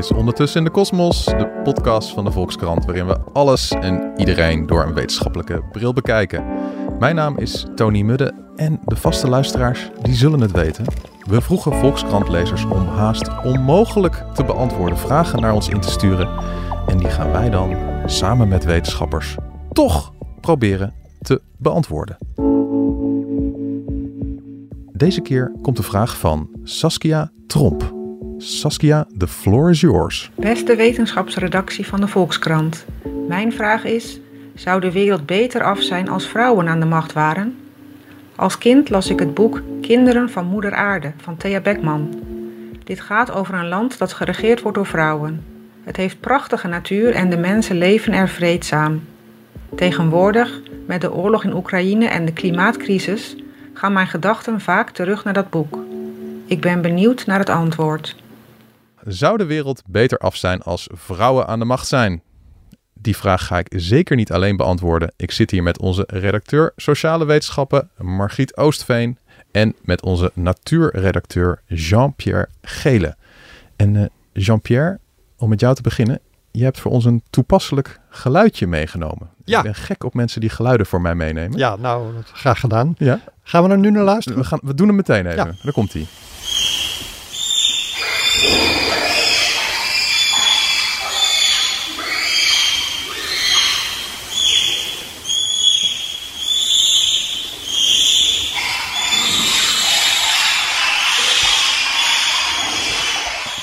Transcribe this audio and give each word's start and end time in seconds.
is 0.00 0.12
Ondertussen 0.12 0.58
in 0.58 0.64
de 0.64 0.70
Kosmos, 0.70 1.24
de 1.24 1.60
podcast 1.64 2.10
van 2.10 2.24
de 2.24 2.30
Volkskrant, 2.30 2.84
waarin 2.84 3.06
we 3.06 3.18
alles 3.32 3.70
en 3.70 4.12
iedereen 4.16 4.66
door 4.66 4.82
een 4.82 4.94
wetenschappelijke 4.94 5.62
bril 5.72 5.92
bekijken. 5.92 6.44
Mijn 6.98 7.14
naam 7.14 7.38
is 7.38 7.66
Tony 7.74 8.02
Mudde 8.02 8.34
en 8.56 8.80
de 8.84 8.96
vaste 8.96 9.28
luisteraars, 9.28 9.90
die 10.02 10.14
zullen 10.14 10.40
het 10.40 10.50
weten. 10.50 10.84
We 11.28 11.40
vroegen 11.40 11.74
Volkskrant-lezers 11.74 12.64
om 12.64 12.86
haast 12.86 13.42
onmogelijk 13.44 14.24
te 14.34 14.44
beantwoorden 14.44 14.98
vragen 14.98 15.40
naar 15.40 15.52
ons 15.52 15.68
in 15.68 15.80
te 15.80 15.90
sturen. 15.90 16.28
En 16.86 16.98
die 16.98 17.10
gaan 17.10 17.32
wij 17.32 17.50
dan 17.50 17.76
samen 18.06 18.48
met 18.48 18.64
wetenschappers 18.64 19.36
toch 19.72 20.12
proberen 20.40 20.94
te 21.20 21.40
beantwoorden. 21.56 22.18
Deze 24.92 25.20
keer 25.20 25.52
komt 25.62 25.76
de 25.76 25.82
vraag 25.82 26.18
van 26.18 26.48
Saskia 26.62 27.30
Tromp. 27.46 27.99
Saskia, 28.42 29.06
the 29.18 29.28
floor 29.28 29.70
is 29.70 29.80
yours. 29.80 30.30
Beste 30.34 30.76
wetenschapsredactie 30.76 31.86
van 31.86 32.00
de 32.00 32.08
Volkskrant. 32.08 32.84
Mijn 33.28 33.52
vraag 33.52 33.84
is: 33.84 34.20
zou 34.54 34.80
de 34.80 34.92
wereld 34.92 35.26
beter 35.26 35.62
af 35.62 35.82
zijn 35.82 36.08
als 36.08 36.26
vrouwen 36.26 36.68
aan 36.68 36.80
de 36.80 36.86
macht 36.86 37.12
waren? 37.12 37.56
Als 38.36 38.58
kind 38.58 38.88
las 38.90 39.10
ik 39.10 39.18
het 39.18 39.34
boek 39.34 39.62
Kinderen 39.80 40.30
van 40.30 40.46
Moeder 40.46 40.74
Aarde 40.74 41.12
van 41.16 41.36
Thea 41.36 41.60
Beckman. 41.60 42.22
Dit 42.84 43.00
gaat 43.00 43.32
over 43.32 43.54
een 43.54 43.68
land 43.68 43.98
dat 43.98 44.12
geregeerd 44.12 44.60
wordt 44.60 44.76
door 44.76 44.86
vrouwen. 44.86 45.44
Het 45.84 45.96
heeft 45.96 46.20
prachtige 46.20 46.68
natuur 46.68 47.14
en 47.14 47.30
de 47.30 47.38
mensen 47.38 47.78
leven 47.78 48.12
er 48.12 48.28
vreedzaam. 48.28 49.02
Tegenwoordig, 49.74 50.60
met 50.86 51.00
de 51.00 51.12
oorlog 51.12 51.44
in 51.44 51.54
Oekraïne 51.54 52.06
en 52.06 52.24
de 52.24 52.32
klimaatcrisis, 52.32 53.36
gaan 53.74 53.92
mijn 53.92 54.06
gedachten 54.06 54.60
vaak 54.60 54.90
terug 54.90 55.24
naar 55.24 55.34
dat 55.34 55.50
boek. 55.50 55.78
Ik 56.46 56.60
ben 56.60 56.82
benieuwd 56.82 57.26
naar 57.26 57.38
het 57.38 57.50
antwoord. 57.50 58.16
Zou 59.06 59.36
de 59.36 59.44
wereld 59.44 59.82
beter 59.86 60.18
af 60.18 60.36
zijn 60.36 60.62
als 60.62 60.88
vrouwen 60.92 61.46
aan 61.46 61.58
de 61.58 61.64
macht 61.64 61.86
zijn? 61.86 62.22
Die 62.94 63.16
vraag 63.16 63.46
ga 63.46 63.58
ik 63.58 63.66
zeker 63.76 64.16
niet 64.16 64.32
alleen 64.32 64.56
beantwoorden. 64.56 65.12
Ik 65.16 65.30
zit 65.30 65.50
hier 65.50 65.62
met 65.62 65.78
onze 65.78 66.04
redacteur 66.06 66.72
sociale 66.76 67.24
wetenschappen, 67.24 67.90
Margriet 67.96 68.56
Oostveen, 68.56 69.18
en 69.50 69.74
met 69.82 70.02
onze 70.02 70.30
natuurredacteur 70.34 71.62
Jean-Pierre 71.66 72.48
Gele. 72.62 73.16
En 73.76 73.94
uh, 73.94 74.04
Jean-Pierre, 74.32 74.98
om 75.36 75.48
met 75.48 75.60
jou 75.60 75.74
te 75.74 75.82
beginnen, 75.82 76.20
je 76.50 76.64
hebt 76.64 76.80
voor 76.80 76.90
ons 76.90 77.04
een 77.04 77.22
toepasselijk 77.30 78.00
geluidje 78.08 78.66
meegenomen. 78.66 79.30
Ja. 79.44 79.58
Ik 79.58 79.64
ben 79.64 79.74
gek 79.74 80.04
op 80.04 80.14
mensen 80.14 80.40
die 80.40 80.50
geluiden 80.50 80.86
voor 80.86 81.00
mij 81.00 81.14
meenemen. 81.14 81.58
Ja, 81.58 81.76
nou, 81.76 82.12
graag 82.32 82.60
gedaan. 82.60 82.94
Ja. 82.98 83.20
Gaan 83.42 83.64
we 83.64 83.70
er 83.70 83.78
nu 83.78 83.90
naar 83.90 84.04
luisteren? 84.04 84.38
We, 84.38 84.44
gaan, 84.44 84.60
we 84.62 84.74
doen 84.74 84.86
hem 84.86 84.96
meteen 84.96 85.26
even. 85.26 85.46
Ja. 85.46 85.54
Daar 85.62 85.72
komt 85.72 85.92
hij. 85.92 86.06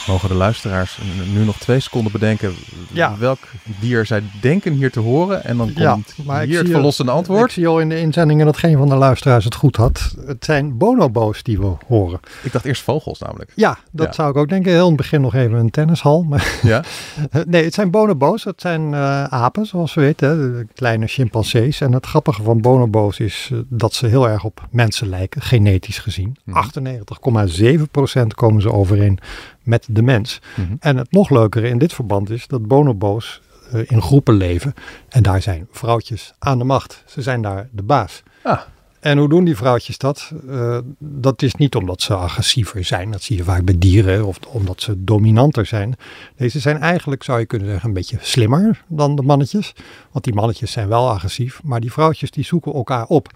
Mogen 0.08 0.30
de 0.30 0.36
luisteraars 0.36 1.00
nu 1.33 1.44
nog 1.45 1.58
twee 1.58 1.80
seconden 1.80 2.11
bedenken 2.11 2.53
Ja. 2.91 3.16
welk 3.19 3.39
dier 3.80 4.05
zij 4.05 4.23
denken 4.41 4.73
hier 4.73 4.91
te 4.91 5.00
horen? 5.00 5.44
En 5.44 5.58
dan 5.58 5.73
komt 5.73 6.13
ik 6.17 6.47
hier 6.47 6.59
het 6.59 6.69
verlossende 6.69 7.11
Ik 7.11 7.17
antwoord. 7.17 7.52
zie 7.52 7.67
al 7.67 7.80
in 7.80 7.89
de 7.89 8.00
inzendingen 8.00 8.45
dat 8.45 8.58
geen 8.58 8.78
van 8.78 8.89
de 8.89 8.95
luisteraars 8.95 9.45
het 9.45 9.55
goed 9.55 9.75
had. 9.75 10.16
Het 10.25 10.45
zijn 10.45 10.78
bonobo's 10.78 11.44
die 11.44 11.59
we 11.59 11.72
horen. 11.88 12.19
Ik 12.44 12.52
dacht 12.52 12.66
eerst 12.66 12.81
vogels 12.81 13.19
namelijk. 13.19 13.52
Ja, 13.55 13.78
dat 13.91 14.05
Ja. 14.08 14.13
zou 14.13 14.30
ik 14.30 14.35
ook 14.38 14.50
denken. 14.50 14.72
Heel 14.72 14.81
in 14.81 14.88
het 14.88 14.97
begin 14.97 15.22
nog 15.22 15.33
even 15.35 15.58
een 15.58 15.69
tennishal. 15.69 16.23
Maar 16.23 16.59
Ja? 16.61 16.83
nee, 17.47 17.63
het 17.63 17.73
zijn 17.73 17.91
bonobo's. 17.91 18.44
Dat 18.44 18.61
zijn 18.61 18.94
eh, 18.94 19.23
apen, 19.23 19.66
zoals 19.66 19.94
we 19.94 20.01
weten. 20.01 20.69
kleine 20.74 21.07
chimpansees. 21.07 21.81
En 21.81 21.91
het 21.91 22.06
grappige 22.06 22.44
van 22.44 22.62
bonobo's 22.62 23.19
is 23.19 23.50
eh, 23.53 23.59
dat 23.69 23.94
ze 23.94 24.07
heel 24.07 24.29
erg 24.29 24.44
op 24.44 24.68
mensen 24.72 25.09
lijken, 25.09 25.41
genetisch 25.41 26.00
gezien. 26.00 26.38
Mhm. 26.44 26.57
98,7% 26.57 28.34
komen 28.35 28.62
ze 28.62 28.72
overeen 28.72 29.19
met 29.67 29.88
de 29.89 30.01
mens. 30.01 30.41
Mhm. 30.55 30.75
En 30.79 30.97
het 30.97 31.11
nog 31.11 31.29
leukere 31.29 31.69
in 31.69 31.78
dit 31.78 31.94
verband 31.94 32.29
is 32.29 32.47
dat 32.47 32.67
bonobo's 32.67 33.41
eh, 33.72 33.81
in 33.85 34.01
groepen 34.01 34.33
leven. 34.33 34.73
En 35.09 35.23
daar 35.23 35.41
zijn 35.41 35.67
vrouwtjes 35.72 36.33
aan 36.39 36.57
de 36.57 36.63
macht. 36.63 37.03
Ze 37.05 37.22
zijn 37.22 37.41
daar 37.41 37.67
de 37.72 37.83
baas. 37.83 38.23
Ah. 38.44 38.59
En 39.00 39.17
hoe 39.17 39.29
doen 39.29 39.44
die 39.44 39.56
vrouwtjes 39.56 39.97
dat? 39.97 40.31
Eh, 40.50 40.77
dat 41.00 41.41
is 41.41 41.56
niet 41.56 41.75
omdat 41.75 42.01
ze 42.01 42.13
agressiever 42.13 42.83
zijn. 42.83 43.11
Dat 43.11 43.22
zie 43.22 43.38
je 43.38 43.44
vaak 43.44 43.66
bij 43.66 43.77
dieren. 43.77 44.25
Of 44.25 44.39
omdat 44.47 44.81
ze 44.81 45.03
dominanter 45.03 45.66
zijn. 45.66 45.95
Deze 46.35 46.59
zijn 46.59 46.77
eigenlijk, 46.77 47.23
zou 47.23 47.39
je 47.39 47.45
kunnen 47.45 47.67
zeggen, 47.67 47.88
een 47.88 47.94
beetje 47.94 48.17
slimmer 48.22 48.83
dan 48.88 49.16
de 49.16 49.22
mannetjes. 49.22 49.73
Want 50.11 50.25
die 50.25 50.33
mannetjes 50.33 50.72
zijn 50.72 50.88
wel 50.88 51.09
agressief. 51.09 51.63
Maar 51.63 51.79
die 51.79 51.91
vrouwtjes 51.91 52.31
die 52.31 52.44
zoeken 52.44 52.73
elkaar 52.73 53.06
op. 53.06 53.29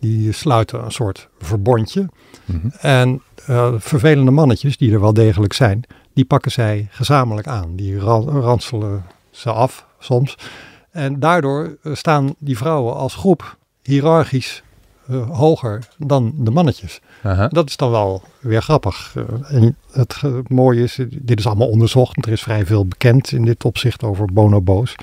Die 0.00 0.32
sluiten 0.32 0.84
een 0.84 0.90
soort 0.92 1.28
verbondje. 1.38 2.08
Mhm. 2.44 2.68
En 2.80 3.22
eh, 3.46 3.72
vervelende 3.78 4.30
mannetjes, 4.30 4.76
die 4.76 4.92
er 4.92 5.00
wel 5.00 5.12
degelijk 5.14 5.52
zijn, 5.52 5.84
die 6.14 6.24
pakken 6.24 6.50
zij 6.52 6.86
gezamenlijk 6.90 7.46
aan. 7.46 7.76
Die 7.76 7.98
ran- 7.98 8.28
ranselen 8.40 9.04
ze 9.30 9.50
af 9.52 9.86
soms. 9.98 10.36
En 10.90 11.20
daardoor 11.20 11.76
eh, 11.82 11.94
staan 11.94 12.34
die 12.38 12.56
vrouwen 12.56 12.94
als 12.94 13.14
groep 13.14 13.56
hiërarchisch 13.82 14.62
eh, 15.08 15.30
hoger 15.30 15.88
dan 15.98 16.32
de 16.36 16.50
mannetjes. 16.50 17.00
Dat 17.48 17.68
is 17.68 17.76
dan 17.76 17.90
wel 17.90 18.22
weer 18.40 18.62
grappig. 18.62 19.14
En 19.48 19.76
het 19.92 20.16
eh, 20.24 20.32
mooie 20.46 20.82
is, 20.82 20.98
dit 21.10 21.38
is 21.38 21.46
allemaal 21.46 21.68
onderzocht. 21.68 22.26
Er 22.26 22.32
is 22.32 22.42
vrij 22.42 22.66
veel 22.66 22.86
bekend 22.86 23.32
in 23.32 23.44
dit 23.44 23.64
opzicht 23.64 24.02
over 24.04 24.32
bonobo's. 24.32 24.94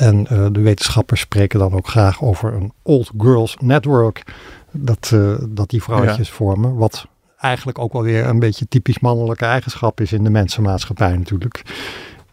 En 0.00 0.26
eh, 0.26 0.46
de 0.52 0.60
wetenschappers 0.60 1.20
spreken 1.20 1.58
dan 1.58 1.72
ook 1.72 1.88
graag 1.88 2.22
over 2.22 2.54
een 2.54 2.72
old 2.82 3.10
girls 3.18 3.56
network. 3.60 4.22
Dat, 4.70 5.10
eh, 5.14 5.34
dat 5.48 5.70
die 5.70 5.82
vrouwtjes 5.82 6.30
vormen. 6.30 6.76
Wat 6.76 7.06
eigenlijk 7.36 7.78
ook 7.78 7.92
wel 7.92 8.02
weer 8.02 8.26
een 8.26 8.38
beetje 8.38 8.68
typisch 8.68 8.98
mannelijke 8.98 9.44
eigenschap 9.44 10.00
is 10.00 10.12
in 10.12 10.24
de 10.24 10.30
mensenmaatschappij 10.30 11.16
natuurlijk. 11.16 11.62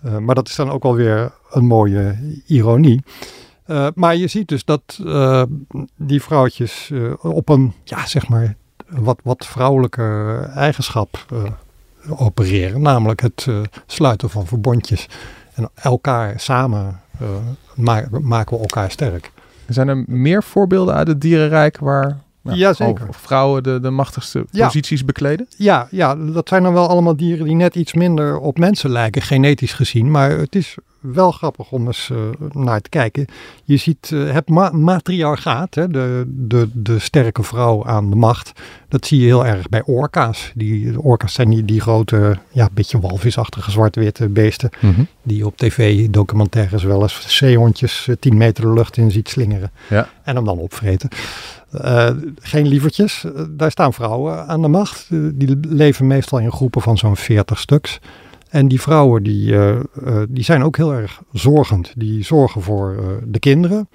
Eh, 0.01 0.17
maar 0.17 0.35
dat 0.35 0.47
is 0.47 0.55
dan 0.55 0.69
ook 0.69 0.83
wel 0.83 0.95
weer 0.95 1.31
een 1.49 1.65
mooie 1.65 2.17
ironie. 2.45 3.03
Maar 3.93 4.15
je 4.15 4.27
ziet 4.27 4.47
dus 4.47 4.65
dat 4.65 4.99
die 5.95 6.21
vrouwtjes 6.21 6.91
op 7.21 7.49
een, 7.49 7.73
ja 7.83 8.05
zeg 8.05 8.27
maar, 8.27 8.55
wat, 8.87 9.19
wat 9.23 9.45
vrouwelijke 9.45 10.39
eigenschap 10.55 11.25
opereren. 12.09 12.81
Namelijk 12.81 13.21
het 13.21 13.47
sluiten 13.85 14.29
van 14.29 14.47
verbondjes. 14.47 15.07
En 15.53 15.69
elkaar 15.75 16.39
samen 16.39 17.01
maken 18.21 18.55
we 18.55 18.59
elkaar 18.59 18.91
sterk. 18.91 19.31
Zijn 19.67 19.87
er 19.87 20.03
meer 20.07 20.43
voorbeelden 20.43 20.95
uit 20.95 21.07
het 21.07 21.21
dierenrijk 21.21 21.77
waar 21.77 22.17
Jazeker. 22.55 23.07
al 23.07 23.13
vrouwen 23.13 23.63
de, 23.63 23.79
de 23.79 23.89
machtigste 23.89 24.45
Ja. 24.51 24.65
posities 24.65 25.05
bekleden? 25.05 25.47
Ja, 25.57 25.87
ja, 25.91 26.15
dat 26.15 26.47
zijn 26.49 26.63
dan 26.63 26.73
wel 26.73 26.87
allemaal 26.87 27.15
dieren 27.15 27.45
die 27.45 27.55
net 27.55 27.75
iets 27.75 27.93
minder 27.93 28.37
op 28.39 28.57
mensen 28.57 28.89
lijken, 28.89 29.21
genetisch 29.21 29.73
gezien. 29.73 30.11
Maar 30.11 30.29
het 30.31 30.55
is 30.55 30.75
wel 30.99 31.31
grappig 31.31 31.71
om 31.71 31.87
eens 31.87 32.09
eh, 32.11 32.17
naar 32.51 32.81
te 32.81 32.89
kijken. 32.89 33.25
Je 33.63 33.77
ziet 33.77 34.11
eh, 34.13 34.31
het 34.31 34.49
ma- 34.49 34.71
matriarchaat, 34.71 35.75
hè, 35.75 35.87
de, 35.87 36.23
de, 36.27 36.69
de 36.73 36.99
sterke 36.99 37.43
vrouw 37.43 37.85
aan 37.85 38.09
de 38.09 38.15
macht. 38.15 38.51
Dat 38.89 39.05
zie 39.05 39.19
je 39.19 39.25
heel 39.25 39.45
erg 39.45 39.69
bij 39.69 39.83
orka's. 39.85 40.51
Die, 40.55 40.91
de 40.91 41.01
orka's 41.01 41.33
zijn 41.33 41.49
die, 41.49 41.65
die 41.65 41.81
grote, 41.81 42.37
ja, 42.51 42.69
beetje 42.71 42.99
walvisachtige 42.99 43.71
zwart-witte 43.71 44.29
beesten. 44.29 44.69
Die 45.23 45.37
je 45.37 45.45
op 45.45 45.57
tv-documentaires 45.57 46.83
wel 46.83 47.01
eens 47.01 47.37
zeehondjes 47.37 48.07
eh, 48.07 48.15
10 48.19 48.37
meter 48.37 48.63
de 48.63 48.73
lucht 48.73 48.97
in 48.97 49.11
ziet 49.11 49.29
slingeren. 49.29 49.71
Ja. 49.89 50.09
En 50.23 50.35
hem 50.35 50.45
dan 50.45 50.57
opvreten. 50.57 51.09
Eh, 51.71 52.09
geen 52.39 52.67
lievertjes. 52.67 53.23
Eh, 53.23 53.43
daar 53.49 53.71
staan 53.71 53.93
vrouwen 53.93 54.47
aan 54.47 54.61
de 54.61 54.67
macht. 54.67 55.07
Eh, 55.09 55.19
die 55.33 55.57
leven 55.61 56.07
meestal 56.07 56.39
in 56.39 56.51
groepen 56.51 56.81
van 56.81 56.97
zo'n 56.97 57.15
40 57.15 57.59
stuks. 57.59 57.99
En 58.49 58.67
die 58.67 58.81
vrouwen 58.81 59.23
die, 59.23 59.55
die 60.29 60.43
zijn 60.43 60.63
ook 60.63 60.77
heel 60.77 60.93
erg 60.93 61.21
zorgend. 61.31 61.93
Die 61.97 62.23
zorgen 62.23 62.61
voor 62.61 62.97
de 63.25 63.39
kinderen. 63.39 63.89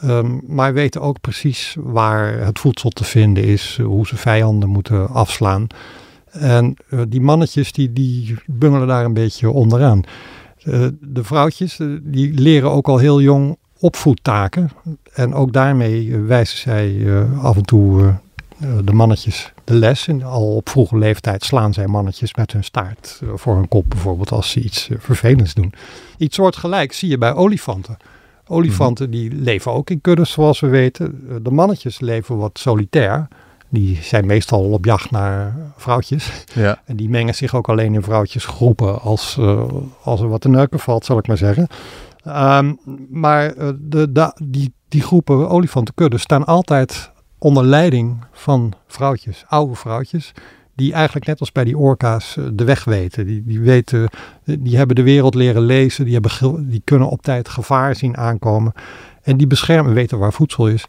Ehm, 0.00 0.38
maar 0.46 0.74
weten 0.74 1.00
ook 1.00 1.20
precies 1.20 1.76
waar 1.78 2.38
het 2.38 2.58
voedsel 2.58 2.90
te 2.90 3.04
vinden 3.04 3.44
is. 3.44 3.78
hoe 3.82 4.06
ze 4.06 4.16
vijanden 4.16 4.68
moeten 4.68 5.08
afslaan. 5.08 5.66
En 6.30 6.76
die 7.08 7.20
mannetjes 7.20 7.72
die, 7.72 7.92
die 7.92 8.36
bungelen 8.46 8.88
daar 8.88 9.04
een 9.04 9.14
beetje 9.14 9.50
onderaan. 9.50 10.02
De 11.00 11.24
vrouwtjes 11.24 11.80
die 12.02 12.32
leren 12.40 12.70
ook 12.70 12.88
al 12.88 12.98
heel 12.98 13.20
jong 13.20 13.56
opvoedtaken. 13.80 14.70
En 15.12 15.34
ook 15.34 15.52
daarmee 15.52 16.12
eh, 16.12 16.26
wijzen 16.26 16.58
zij 16.58 17.06
eh, 17.06 17.44
af 17.44 17.56
en 17.56 17.64
toe 17.64 18.14
eh, 18.60 18.68
de 18.84 18.92
mannetjes 18.92 19.52
de 19.64 19.74
les. 19.74 20.08
En 20.08 20.22
al 20.22 20.56
op 20.56 20.68
vroege 20.68 20.98
leeftijd 20.98 21.44
slaan 21.44 21.72
zij 21.72 21.86
mannetjes 21.86 22.34
met 22.34 22.52
hun 22.52 22.64
staart 22.64 23.20
voor 23.34 23.54
hun 23.54 23.68
kop 23.68 23.84
bijvoorbeeld 23.88 24.32
als 24.32 24.50
ze 24.50 24.60
iets 24.60 24.88
vervelends 24.98 25.54
doen. 25.54 25.72
Iets 26.18 26.36
soortgelijks 26.36 26.98
zie 26.98 27.08
je 27.08 27.18
bij 27.18 27.34
olifanten. 27.34 27.96
Olifanten 28.48 29.10
die 29.10 29.32
leven 29.34 29.72
ook 29.72 29.90
in 29.90 30.00
kuddes 30.00 30.30
zoals 30.30 30.60
we 30.60 30.66
weten. 30.66 31.20
De 31.42 31.50
mannetjes 31.50 32.00
leven 32.00 32.36
wat 32.36 32.58
solitair. 32.58 33.28
die 33.68 33.98
zijn 34.02 34.26
meestal 34.26 34.60
op 34.62 34.84
jacht 34.84 35.10
naar 35.10 35.56
vrouwtjes. 35.76 36.44
Ja. 36.54 36.80
En 36.84 36.96
die 36.96 37.08
mengen 37.08 37.34
zich 37.34 37.54
ook 37.54 37.68
alleen 37.68 37.94
in 37.94 38.02
vrouwtjesgroepen 38.02 39.00
als, 39.00 39.36
uh, 39.40 39.62
als 40.02 40.20
er 40.20 40.28
wat 40.28 40.40
te 40.40 40.48
neuken 40.48 40.78
valt, 40.78 41.04
zal 41.04 41.18
ik 41.18 41.26
maar 41.26 41.36
zeggen. 41.36 41.68
Um, 42.26 42.78
maar 43.10 43.56
uh, 43.56 43.68
de, 43.78 44.32
die, 44.44 44.74
die 44.88 45.02
groepen 45.02 45.48
olifantenkudden 45.48 46.20
staan 46.20 46.44
altijd 46.44 47.12
onder 47.38 47.64
leiding 47.64 48.24
van 48.32 48.72
vrouwtjes, 48.86 49.44
oude 49.48 49.74
vrouwtjes. 49.74 50.32
Die 50.74 50.92
eigenlijk 50.92 51.26
net 51.26 51.40
als 51.40 51.52
bij 51.52 51.64
die 51.64 51.78
orka's 51.78 52.36
de 52.52 52.64
weg 52.64 52.84
weten. 52.84 53.26
Die, 53.26 53.44
die, 53.44 53.60
weten, 53.60 54.08
die 54.44 54.76
hebben 54.76 54.96
de 54.96 55.02
wereld 55.02 55.34
leren 55.34 55.62
lezen. 55.62 56.04
Die, 56.04 56.12
hebben, 56.14 56.68
die 56.68 56.82
kunnen 56.84 57.08
op 57.08 57.22
tijd 57.22 57.48
gevaar 57.48 57.96
zien 57.96 58.16
aankomen. 58.16 58.72
En 59.22 59.36
die 59.36 59.46
beschermen, 59.46 59.94
weten 59.94 60.18
waar 60.18 60.32
voedsel 60.32 60.68
is 60.68 60.86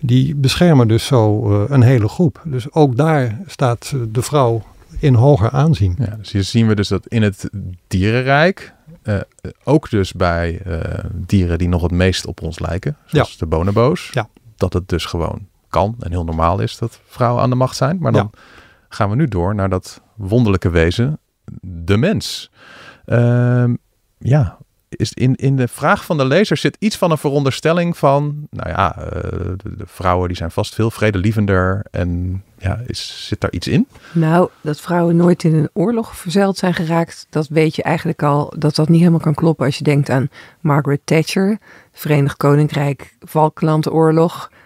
die 0.00 0.34
beschermen 0.34 0.88
dus 0.88 1.06
zo 1.06 1.50
een 1.68 1.82
hele 1.82 2.08
groep. 2.08 2.42
Dus 2.44 2.72
ook 2.72 2.96
daar 2.96 3.40
staat 3.46 3.94
de 4.12 4.22
vrouw 4.22 4.62
in 4.98 5.14
hoger 5.14 5.50
aanzien. 5.50 5.96
Ja, 5.98 6.16
dus 6.16 6.32
hier 6.32 6.44
zien 6.44 6.66
we 6.66 6.74
dus 6.74 6.88
dat 6.88 7.06
in 7.06 7.22
het 7.22 7.50
dierenrijk, 7.86 8.74
uh, 9.02 9.20
ook 9.64 9.90
dus 9.90 10.12
bij 10.12 10.60
uh, 10.66 11.04
dieren 11.12 11.58
die 11.58 11.68
nog 11.68 11.82
het 11.82 11.90
meest 11.90 12.26
op 12.26 12.42
ons 12.42 12.58
lijken, 12.58 12.96
zoals 13.06 13.30
ja. 13.30 13.36
de 13.38 13.46
bonobo's, 13.46 14.10
ja. 14.12 14.28
dat 14.56 14.72
het 14.72 14.88
dus 14.88 15.04
gewoon 15.04 15.48
kan 15.68 15.94
en 15.98 16.10
heel 16.10 16.24
normaal 16.24 16.60
is 16.60 16.78
dat 16.78 17.00
vrouwen 17.04 17.42
aan 17.42 17.50
de 17.50 17.56
macht 17.56 17.76
zijn. 17.76 17.98
Maar 18.00 18.12
dan 18.12 18.30
gaan 18.88 19.10
we 19.10 19.16
nu 19.16 19.28
door 19.28 19.54
naar 19.54 19.68
dat 19.68 20.02
wonderlijke 20.14 20.70
wezen, 20.70 21.18
de 21.62 21.96
mens. 21.96 22.50
Ehm, 23.04 23.74
ja, 24.18 24.58
is 24.96 25.12
in, 25.12 25.34
in 25.34 25.56
de 25.56 25.68
vraag 25.68 26.04
van 26.04 26.18
de 26.18 26.24
lezer 26.24 26.56
zit 26.56 26.76
iets 26.78 26.96
van 26.96 27.10
een 27.10 27.18
veronderstelling 27.18 27.96
van, 27.96 28.46
nou 28.50 28.68
ja, 28.68 28.96
uh, 28.98 29.04
de, 29.56 29.84
vrouwen 29.84 30.28
die 30.28 30.36
zijn 30.36 30.50
vast 30.50 30.74
veel 30.74 30.90
vredelievender 30.90 31.84
en 31.90 32.42
ja, 32.58 32.80
is, 32.86 33.26
zit 33.26 33.40
daar 33.40 33.52
iets 33.52 33.68
in? 33.68 33.86
Nou, 34.12 34.48
dat 34.60 34.80
vrouwen 34.80 35.16
nooit 35.16 35.44
in 35.44 35.54
een 35.54 35.70
oorlog 35.72 36.16
verzeild 36.16 36.58
zijn 36.58 36.74
geraakt, 36.74 37.26
dat 37.30 37.48
weet 37.48 37.76
je 37.76 37.82
eigenlijk 37.82 38.22
al 38.22 38.54
dat 38.58 38.74
dat 38.74 38.88
niet 38.88 38.98
helemaal 38.98 39.20
kan 39.20 39.34
kloppen 39.34 39.66
als 39.66 39.78
je 39.78 39.84
denkt 39.84 40.10
aan 40.10 40.28
Margaret 40.60 41.00
Thatcher, 41.04 41.58
Verenigd 41.92 42.36
Koninkrijk, 42.36 43.16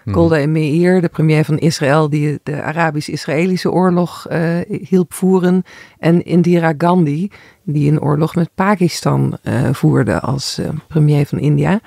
Hmm. 0.04 0.12
Golda 0.12 0.46
Meir, 0.46 1.00
de 1.00 1.08
premier 1.08 1.44
van 1.44 1.58
Israël 1.58 2.08
die 2.08 2.40
de 2.42 2.62
Arabisch-Israëlische 2.62 3.70
oorlog 3.70 4.26
uh, 4.30 4.58
hielp 4.88 5.12
voeren, 5.12 5.62
en 5.98 6.24
Indira 6.24 6.74
Gandhi, 6.78 7.30
die 7.62 7.90
een 7.90 8.00
oorlog 8.00 8.34
met 8.34 8.50
Pakistan 8.54 9.38
uh, 9.42 9.68
voerde 9.72 10.20
als 10.20 10.58
uh, 10.58 10.68
premier 10.88 11.26
van 11.26 11.38
India. 11.38 11.80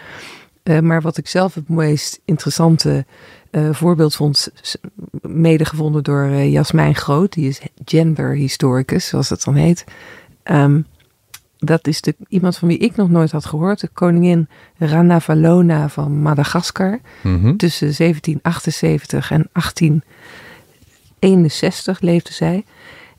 Maar 0.81 1.01
wat 1.01 1.17
ik 1.17 1.27
zelf 1.27 1.53
het 1.53 1.69
meest 1.69 2.21
interessante 2.25 3.05
voorbeeld 3.71 4.15
vond, 4.15 4.51
mede 5.21 5.65
gevonden 5.65 6.03
door 6.03 6.29
Jasmijn 6.29 6.95
Groot, 6.95 7.33
die 7.33 7.47
is 7.47 7.61
genderhistoricus, 7.85 9.07
zoals 9.07 9.27
dat 9.27 9.43
dan 9.43 9.55
heet. 9.55 9.83
Um, 10.43 10.85
dat 11.57 11.87
is 11.87 12.01
de, 12.01 12.15
iemand 12.27 12.57
van 12.57 12.67
wie 12.67 12.77
ik 12.77 12.95
nog 12.95 13.09
nooit 13.09 13.31
had 13.31 13.45
gehoord, 13.45 13.79
de 13.79 13.89
koningin 13.93 14.47
Rana 14.77 15.19
Valona 15.19 15.89
van 15.89 16.21
Madagaskar. 16.21 16.99
Mhm. 17.21 17.55
Tussen 17.55 17.93
1778 17.97 19.31
en 19.31 19.49
1861 19.51 21.99
leefde 21.99 22.33
zij. 22.33 22.65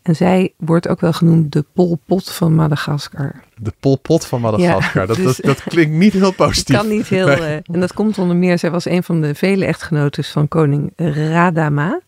En 0.03 0.17
zij 0.17 0.53
wordt 0.57 0.89
ook 0.89 1.01
wel 1.01 1.13
genoemd 1.13 1.53
de 1.53 1.65
Pol 1.73 1.99
Pot 2.07 2.31
van 2.31 2.55
Madagaskar. 2.55 3.35
De 3.57 3.73
Pol 3.81 3.99
Pot 3.99 4.27
van 4.27 4.41
Madagaskar, 4.41 5.03
ja, 5.03 5.07
dat, 5.07 5.17
dus, 5.17 5.37
dat, 5.37 5.45
dat, 5.45 5.63
klinkt 5.63 5.95
niet 5.95 6.13
heel 6.13 6.33
positief. 6.45 6.77
kan 6.77 6.89
niet 6.89 7.09
heel. 7.09 7.27
Nee. 7.27 7.39
Uh, 7.39 7.55
en 7.55 7.81
dat 7.81 7.93
komt 7.93 8.19
onder 8.19 8.37
meer, 8.37 8.59
zij 8.59 8.71
was 8.71 8.85
een 8.85 9.03
van 9.03 9.21
de 9.21 9.35
vele 9.35 9.65
echtgenoten 9.65 10.25
van 10.25 10.49
koning 10.49 10.93
Radama. 10.97 12.01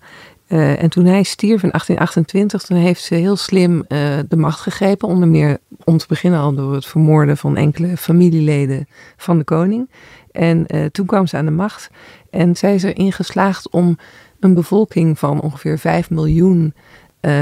Uh, 0.53 0.83
en 0.83 0.91
toen 0.91 1.05
hij 1.05 1.23
stierf 1.23 1.63
in 1.63 1.71
1828, 1.71 2.63
toen 2.63 2.77
heeft 2.77 3.03
ze 3.03 3.15
heel 3.15 3.37
slim 3.37 3.73
uh, 3.73 4.19
de 4.29 4.37
macht 4.37 4.61
gegrepen. 4.61 5.09
Onder 5.09 5.29
meer 5.29 5.59
om 5.85 5.99
te 5.99 6.07
beginnen 6.09 6.41
al 6.41 6.55
door 6.55 6.75
het 6.75 6.87
vermoorden 6.87 7.37
van 7.37 7.57
enkele 7.57 7.97
familieleden 7.97 8.89
van 9.17 9.39
de 9.39 9.45
koning. 9.45 9.91
En 10.33 10.65
uh, 10.69 10.85
toen 10.85 11.07
kwam 11.07 11.27
ze 11.27 11.37
aan 11.37 11.45
de 11.45 11.51
macht. 11.51 11.91
En 12.31 12.57
zij 12.57 12.75
is 12.75 12.83
erin 12.83 13.13
geslaagd 13.13 13.71
om 13.71 13.99
een 14.41 14.55
bevolking 14.55 15.19
van 15.19 15.41
ongeveer 15.41 15.79
5 15.79 16.11
miljoen 16.11 16.75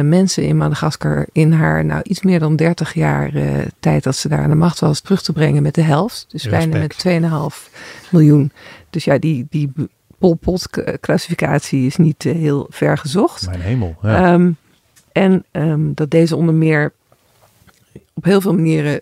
mensen 0.03 0.43
in 0.43 0.57
Madagaskar 0.57 1.27
in 1.33 1.53
haar 1.53 1.85
nou 1.85 2.01
iets 2.03 2.23
meer 2.23 2.39
dan 2.39 2.57
30 2.57 2.95
jaar 2.95 3.33
tijd 3.81 4.03
dat 4.03 4.17
ze 4.17 4.29
daar 4.29 4.43
aan 4.43 4.51
de 4.51 4.57
macht 4.57 4.79
was 4.79 5.01
terug 5.01 5.23
te 5.23 5.33
brengen 5.33 5.63
met 5.63 5.75
de 5.75 5.83
helft. 5.83 6.27
Dus 6.29 6.45
Respect. 6.45 7.03
bijna 7.03 7.23
met 7.31 7.53
2,5 7.69 8.11
miljoen. 8.11 8.53
Dus 8.91 9.05
ja, 9.05 9.19
die, 9.19 9.47
die 9.51 9.73
Pol 10.19 10.35
Pot 10.35 10.69
klassificatie 11.01 11.87
is 11.87 11.97
niet 11.97 12.25
uh, 12.25 12.35
heel 12.35 12.67
ver 12.71 12.99
gezocht. 12.99 13.47
Mijn 13.47 13.61
hemel. 13.61 13.97
Ja. 14.03 14.33
Um, 14.33 14.57
en 15.13 15.45
um, 15.53 15.95
dat 15.95 16.11
deze 16.11 16.37
onder 16.37 16.55
meer 16.55 16.93
op 18.15 18.25
heel 18.25 18.41
veel 18.41 18.55
manieren 18.55 19.01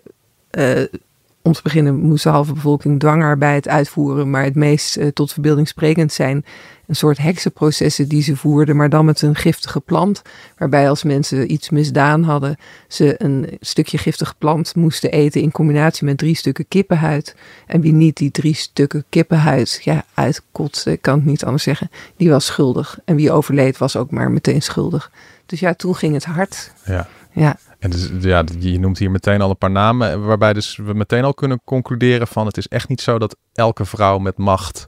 om 1.47 1.53
te 1.53 1.61
beginnen 1.63 1.95
moest 1.95 2.23
de 2.23 2.29
halve 2.29 2.53
bevolking 2.53 2.99
dwangarbeid 2.99 3.67
uitvoeren, 3.67 4.29
maar 4.29 4.43
het 4.43 4.55
meest 4.55 4.97
uh, 4.97 5.07
tot 5.07 5.33
verbeelding 5.33 5.67
sprekend 5.67 6.13
zijn 6.13 6.45
een 6.87 6.95
soort 6.95 7.17
heksenprocessen 7.17 8.07
die 8.07 8.21
ze 8.21 8.35
voerden, 8.35 8.75
maar 8.75 8.89
dan 8.89 9.05
met 9.05 9.21
een 9.21 9.35
giftige 9.35 9.79
plant. 9.79 10.21
Waarbij 10.57 10.89
als 10.89 11.03
mensen 11.03 11.51
iets 11.51 11.69
misdaan 11.69 12.23
hadden, 12.23 12.57
ze 12.87 13.15
een 13.17 13.57
stukje 13.59 13.97
giftige 13.97 14.33
plant 14.37 14.75
moesten 14.75 15.11
eten 15.11 15.41
in 15.41 15.51
combinatie 15.51 16.05
met 16.05 16.17
drie 16.17 16.35
stukken 16.35 16.67
kippenhuid. 16.67 17.35
En 17.67 17.81
wie 17.81 17.93
niet 17.93 18.17
die 18.17 18.31
drie 18.31 18.55
stukken 18.55 19.05
kippenhuid 19.09 19.79
ja, 19.83 20.05
uitkotste, 20.13 20.91
ik 20.91 21.01
kan 21.01 21.15
het 21.15 21.25
niet 21.25 21.45
anders 21.45 21.63
zeggen, 21.63 21.89
die 22.17 22.29
was 22.29 22.45
schuldig. 22.45 22.99
En 23.05 23.15
wie 23.15 23.31
overleed 23.31 23.77
was 23.77 23.95
ook 23.95 24.11
maar 24.11 24.31
meteen 24.31 24.61
schuldig. 24.61 25.11
Dus 25.45 25.59
ja, 25.59 25.73
toen 25.73 25.95
ging 25.95 26.13
het 26.13 26.25
hard. 26.25 26.71
Ja. 26.85 27.07
Ja. 27.31 27.57
En 27.79 27.89
dus, 27.89 28.09
ja, 28.19 28.43
je 28.59 28.79
noemt 28.79 28.97
hier 28.97 29.11
meteen 29.11 29.41
al 29.41 29.49
een 29.49 29.57
paar 29.57 29.71
namen, 29.71 30.25
waarbij 30.25 30.53
dus 30.53 30.75
we 30.75 30.93
meteen 30.93 31.23
al 31.23 31.33
kunnen 31.33 31.61
concluderen 31.63 32.27
van 32.27 32.45
het 32.45 32.57
is 32.57 32.67
echt 32.67 32.89
niet 32.89 33.01
zo 33.01 33.19
dat 33.19 33.37
elke 33.53 33.85
vrouw 33.85 34.17
met 34.17 34.37
macht 34.37 34.85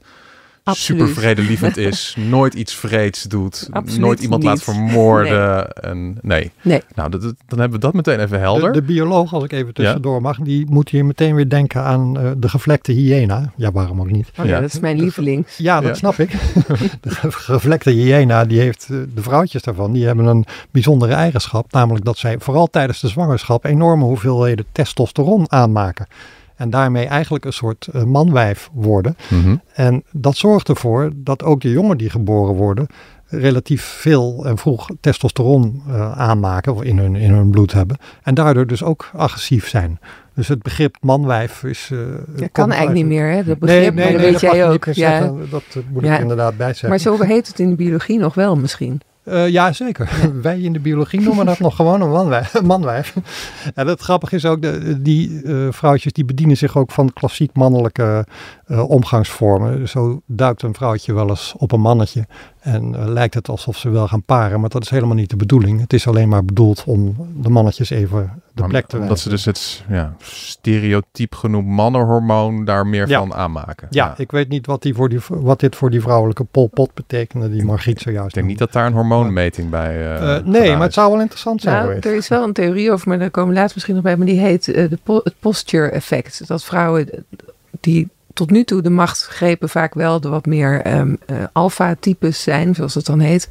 Absoluut. 0.70 1.00
super 1.08 1.14
vredelievend 1.22 1.76
is, 1.90 2.16
nooit 2.18 2.54
iets 2.54 2.74
vreeds 2.74 3.22
doet, 3.22 3.68
Absoluut 3.72 4.00
nooit 4.00 4.20
iemand 4.20 4.42
niet. 4.42 4.50
laat 4.50 4.62
vermoorden. 4.62 5.72
En, 5.72 6.18
nee. 6.22 6.50
Nee. 6.62 6.82
Nou, 6.94 7.10
dat, 7.10 7.22
dat- 7.22 7.34
dan 7.46 7.58
hebben 7.58 7.78
we 7.80 7.84
dat 7.86 7.94
meteen 7.94 8.20
even 8.20 8.40
helder. 8.40 8.72
De, 8.72 8.80
de 8.80 8.86
bioloog, 8.86 9.32
als 9.34 9.44
ik 9.44 9.52
even 9.52 9.74
tussendoor 9.74 10.20
mag, 10.22 10.38
die 10.38 10.66
moet 10.68 10.88
hier 10.88 11.04
meteen 11.04 11.34
weer 11.34 11.48
denken 11.48 11.82
aan 11.82 12.18
eh, 12.18 12.30
de 12.36 12.48
gevlekte 12.48 12.92
hyena. 12.92 13.52
Ja, 13.56 13.72
waarom 13.72 14.00
ook 14.00 14.10
niet? 14.10 14.28
Oh, 14.38 14.44
ja. 14.44 14.50
Ja. 14.50 14.60
dat 14.60 14.72
is 14.72 14.80
mijn 14.80 14.98
lieveling. 15.00 15.46
Ja, 15.56 15.80
dat 15.80 15.88
Ja. 15.88 15.94
snap 15.94 16.18
ik. 16.18 16.30
De 17.00 17.10
ge- 17.10 17.30
gevlekte 17.32 17.90
hyena, 17.90 18.44
die 18.44 18.60
heeft 18.60 18.88
eh, 18.90 18.96
de 19.14 19.22
vrouwtjes 19.22 19.62
daarvan, 19.62 19.92
die 19.92 20.06
hebben 20.06 20.24
een 20.26 20.44
bijzondere 20.70 21.12
eigenschap. 21.12 21.72
Namelijk 21.72 22.04
dat 22.04 22.18
zij 22.18 22.36
vooral 22.38 22.66
tijdens 22.66 23.00
de 23.00 23.08
zwangerschap 23.08 23.64
enorme 23.64 24.04
hoeveelheden 24.04 24.64
testosteron 24.72 25.52
aanmaken. 25.52 26.06
En 26.60 26.70
daarmee 26.70 27.06
eigenlijk 27.06 27.44
een 27.44 27.52
soort 27.52 27.86
eh, 27.92 28.02
manwijf 28.04 28.70
worden. 28.72 29.16
Mhm. 29.28 29.56
En 29.74 30.02
dat 30.12 30.36
zorgt 30.36 30.68
ervoor 30.68 31.10
dat 31.14 31.42
ook 31.42 31.60
de 31.60 31.70
jongen 31.70 31.96
die 31.96 32.10
geboren 32.10 32.54
worden 32.54 32.86
relatief 33.26 33.82
veel 33.82 34.44
en 34.46 34.58
vroeg 34.58 34.86
testosteron 35.00 35.82
eh, 35.88 36.18
aanmaken 36.18 36.74
of 36.74 36.82
in 36.82 36.98
hun, 36.98 37.16
in 37.16 37.30
hun 37.30 37.50
bloed 37.50 37.72
hebben. 37.72 37.96
En 38.22 38.34
daardoor 38.34 38.66
dus 38.66 38.82
ook 38.82 39.10
agressief 39.16 39.68
zijn. 39.68 39.98
Dus 40.34 40.48
het 40.48 40.62
begrip 40.62 40.96
manwijf 41.00 41.62
is... 41.64 41.88
eh, 41.92 41.98
Dat 41.98 42.36
komt 42.36 42.50
kan 42.52 42.70
eigenlijk 42.70 42.80
uit- 43.00 43.08
niet 43.08 43.18
meer, 43.18 43.30
hè? 43.30 43.44
Dat 43.44 43.58
begrip, 43.58 43.80
nee, 43.80 43.92
maar 43.92 44.02
dat 44.02 44.12
nee, 44.12 44.20
weet 44.30 44.40
dat 44.40 44.52
jij 44.52 44.68
ook. 44.68 44.84
Ja. 44.84 44.92
zeggen. 44.92 45.46
Dat 45.50 45.62
eh, 45.74 45.82
moet 45.92 46.02
Ja. 46.04 46.14
ik 46.14 46.20
inderdaad 46.20 46.56
bij 46.56 46.66
zeggen. 46.66 46.88
Maar 46.88 46.98
zo 46.98 47.20
heet 47.22 47.46
het 47.46 47.58
in 47.58 47.68
de 47.68 47.76
biologie 47.76 48.18
nog 48.18 48.34
wel 48.34 48.56
misschien. 48.56 49.00
Eh, 49.30 49.48
ja, 49.48 49.72
zeker. 49.72 50.10
Wij 50.42 50.60
in 50.60 50.72
de 50.72 50.80
biologie 50.80 51.20
noemen 51.20 51.46
dat 51.46 51.58
nog 51.58 51.76
gewoon 51.76 52.00
een 52.00 52.10
manwijf. 52.10 52.62
manwijf. 52.62 53.14
En 53.74 53.86
het 53.86 54.00
grappige 54.00 54.36
is 54.36 54.44
ook, 54.44 54.62
de, 54.62 55.02
die 55.02 55.42
eh, 55.42 55.66
vrouwtjes 55.70 56.12
die 56.12 56.24
bedienen 56.24 56.56
zich 56.56 56.76
ook 56.76 56.90
van 56.92 57.12
klassiek 57.12 57.54
mannelijke 57.54 58.26
eh, 58.66 58.90
omgangsvormen. 58.90 59.88
Zo 59.88 60.20
duikt 60.26 60.62
een 60.62 60.74
vrouwtje 60.74 61.12
wel 61.12 61.28
eens 61.28 61.54
op 61.56 61.72
een 61.72 61.80
mannetje 61.80 62.26
en 62.60 63.12
lijkt 63.12 63.34
het 63.34 63.48
alsof 63.48 63.76
ze 63.76 63.90
wel 63.90 64.08
gaan 64.08 64.22
paren. 64.22 64.60
Maar 64.60 64.68
dat 64.68 64.82
is 64.82 64.90
helemaal 64.90 65.14
niet 65.14 65.30
de 65.30 65.36
bedoeling. 65.36 65.80
Het 65.80 65.92
is 65.92 66.06
alleen 66.06 66.28
maar 66.28 66.44
bedoeld 66.44 66.84
om 66.86 67.16
de 67.42 67.50
mannetjes 67.50 67.90
even 67.90 68.42
de 68.66 68.72
Maar 68.72 68.80
plek 68.80 68.86
te 68.90 68.98
Omdat 68.98 69.18
ze 69.18 69.28
dus 69.28 69.44
het 69.44 69.84
ja, 69.88 70.14
stereotyp 70.18 71.34
genoemd 71.34 71.66
mannenhormoon 71.66 72.64
daar 72.64 72.86
meer 72.86 73.08
Ja. 73.08 73.18
van 73.18 73.34
aanmaken. 73.34 73.86
Ja, 73.90 74.14
ik 74.16 74.30
weet 74.30 74.48
niet 74.48 74.66
wat, 74.66 74.82
die 74.82 74.94
voor 74.94 75.08
die, 75.08 75.18
wat 75.28 75.60
dit 75.60 75.76
voor 75.76 75.90
die 75.90 76.00
vrouwelijke 76.00 76.44
polpot 76.44 76.94
betekende, 76.94 77.50
die 77.50 77.64
Margriet 77.64 78.00
zojuist 78.00 78.28
Ik 78.28 78.34
denk 78.34 78.46
niet 78.46 78.58
dat 78.58 78.72
daar 78.72 78.86
een 78.86 78.92
hormoonmeting 78.92 79.70
bij 79.70 79.96
eh 79.96 80.36
Eh, 80.36 80.44
nee, 80.44 80.72
maar 80.72 80.82
het 80.82 80.94
zou 80.94 81.10
wel 81.10 81.20
interessant 81.20 81.60
zijn 81.60 81.84
Nou, 81.86 81.98
er 82.00 82.14
is 82.14 82.28
wel 82.28 82.44
een 82.44 82.52
theorie 82.52 82.92
over, 82.92 83.08
maar 83.08 83.18
daar 83.18 83.30
komen 83.30 83.50
we 83.54 83.56
later 83.56 83.72
misschien 83.74 83.94
nog 83.94 84.04
bij. 84.04 84.16
Maar 84.16 84.26
die 84.26 84.40
heet 84.40 84.68
eh, 84.68 84.88
de 84.90 84.98
po- 85.02 85.20
het 85.24 85.34
posture 85.40 85.88
effect. 85.90 86.46
Dat 86.46 86.64
vrouwen 86.64 87.24
die 87.80 88.08
tot 88.34 88.50
nu 88.50 88.64
toe 88.64 88.82
de 88.82 88.90
macht 88.90 89.22
grepen 89.26 89.68
vaak 89.68 89.94
wel 89.94 90.20
de 90.20 90.28
wat 90.28 90.46
meer 90.46 90.80
ehm 90.82 91.14
eh, 91.26 91.36
alpha-types 91.52 92.42
zijn, 92.42 92.74
zoals 92.74 92.94
het 92.94 93.06
dan 93.06 93.20
heet. 93.20 93.48